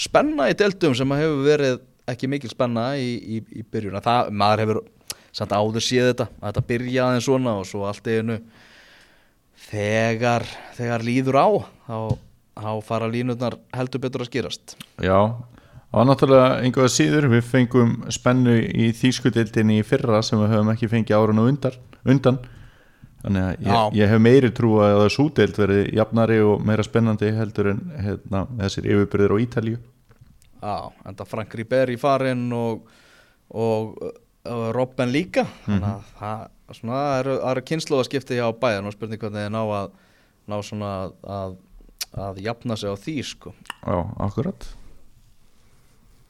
[0.05, 1.79] spenna í deltum sem hefur verið
[2.11, 3.99] ekki mikil spenna í, í, í byrjun.
[3.99, 4.81] Að það, maður hefur
[5.35, 8.37] samt áður séð þetta að þetta byrja aðeins svona og svo allt einu
[9.69, 11.47] þegar, þegar líður á
[11.87, 11.97] þá,
[12.59, 15.19] þá fara línutnar heldur betur að skýrast Já,
[15.91, 20.73] það var náttúrulega einhverja síður, við fengum spennu í þýskudildinni í fyrra sem við höfum
[20.73, 22.41] ekki fengið árun og undan, undan.
[23.21, 27.31] Þannig að ég, ég hef meiri trú að það súdeild verið jafnari og meira spennandi
[27.37, 29.79] heldur en hérna, þessir yfirbyrðir á Ítalíu.
[30.61, 30.75] Já,
[31.09, 32.83] enda Frank Ribéry farinn og,
[33.49, 33.95] og,
[34.45, 35.47] og Robben líka.
[35.65, 36.43] Þannig að það,
[36.77, 39.97] svona, það eru, eru kynnslóðaskipti hjá bæðan og spurning hvernig þið ná að
[40.51, 41.57] ná svona að, að,
[42.27, 43.55] að jafna sig á því sko.
[43.81, 43.97] Já,
[44.27, 44.69] akkurat.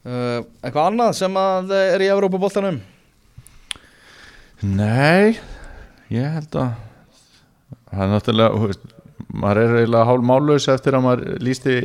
[0.02, 2.80] Uh, Eitthvað annað sem að er í Evrópaboltanum
[4.66, 5.38] Nei,
[6.12, 6.74] ég held að
[7.92, 8.86] það er náttúrulega veist,
[9.32, 11.76] maður er eiginlega hálf málaus eftir að maður lísti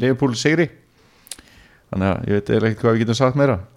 [0.00, 0.66] Leifupúl sigri.
[1.90, 3.60] Þannig að ég veit eiginlega ekkert hvað við getum sagt meira.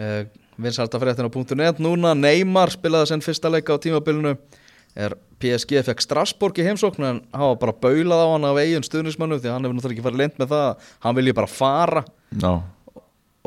[0.00, 0.24] Uh,
[0.56, 1.80] Vinsælta fréttin á .net.
[1.80, 4.32] Núna Neymar spilaði sinn fyrsta leika á tímabilinu.
[4.96, 8.84] Er PSG fekk Strasbourg í heimsókn en hann var bara baulað á hann af eigin
[8.84, 12.02] stuðnismannu því hann hefur náttúrulega ekki farið lent með það hann vilji bara fara.
[12.32, 12.52] Já,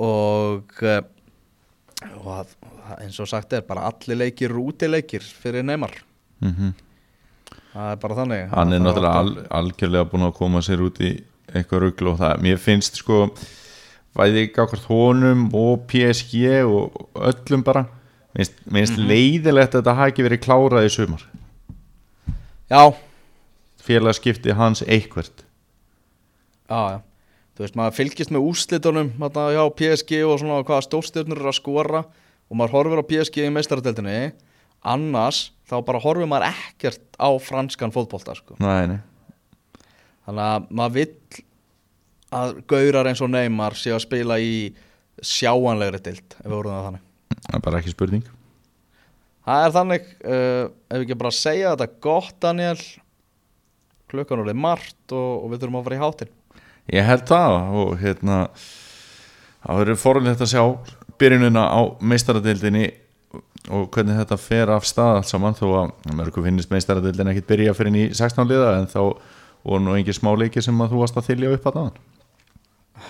[0.07, 1.01] og, eh,
[2.21, 2.55] og að,
[2.99, 5.95] eins og sagt er bara allir leikir útileikir fyrir Neymar.
[6.43, 6.73] Mm
[7.73, 8.41] það er bara þannig.
[8.53, 11.11] Hann er náttúrulega al, algjörlega búin að koma sér út í
[11.53, 13.19] eitthvað rugl og það, mér finnst sko
[14.17, 19.95] væði gákvært honum og PSG og öllum bara mér finnst, mér finnst leiðilegt að þetta
[19.99, 21.25] hafi ekki verið klárað í sumar.
[22.69, 22.83] Já,
[23.83, 25.43] félagskipti hans eitthvert.
[26.69, 27.01] Já, já
[27.53, 31.59] þú veist, maður fylgist með úrslitunum þarna hjá PSG og svona hvaða stórstjörnur eru að
[31.59, 34.17] skora og maður horfir á PSG í meistaradeldinni
[34.93, 38.57] annars þá bara horfir maður ekkert á franskan fótbolta sko.
[38.63, 38.99] Nei, nei.
[40.25, 41.43] Þannig að maður vill
[42.33, 44.73] að gaurar eins og Neymar sé að spila í
[45.23, 47.07] sjáanlegri dild ef við vorum það þannig.
[47.43, 48.27] Það er bara ekki spurning.
[49.43, 52.77] Það er þannig, uh, ef við ekki bara segja þetta gott Daniel
[54.13, 56.33] klukkan er margt og, og við þurfum að fara í hátinn
[56.91, 58.39] Ég held það og hérna
[59.63, 60.63] það verður fórhaldið að sjá
[61.21, 62.87] byrjunina á meistaradeildinni
[63.71, 67.75] og hvernig þetta fer af stað allt saman þó að mörgum finnist meistaradeildin ekkit byrja
[67.77, 68.99] fyrir í 16 liða en þá
[69.63, 72.01] voru nú engin smá leiki sem að þú varst að þylja upp að það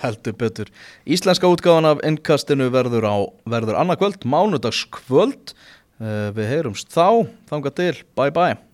[0.02, 0.70] heldur betur.
[1.06, 3.16] Íslenska útgáfan af innkastinu verður á
[3.50, 8.73] verður annað kvöld, mánudags kvöld uh, við heyrumst þá, þanga til, bye bye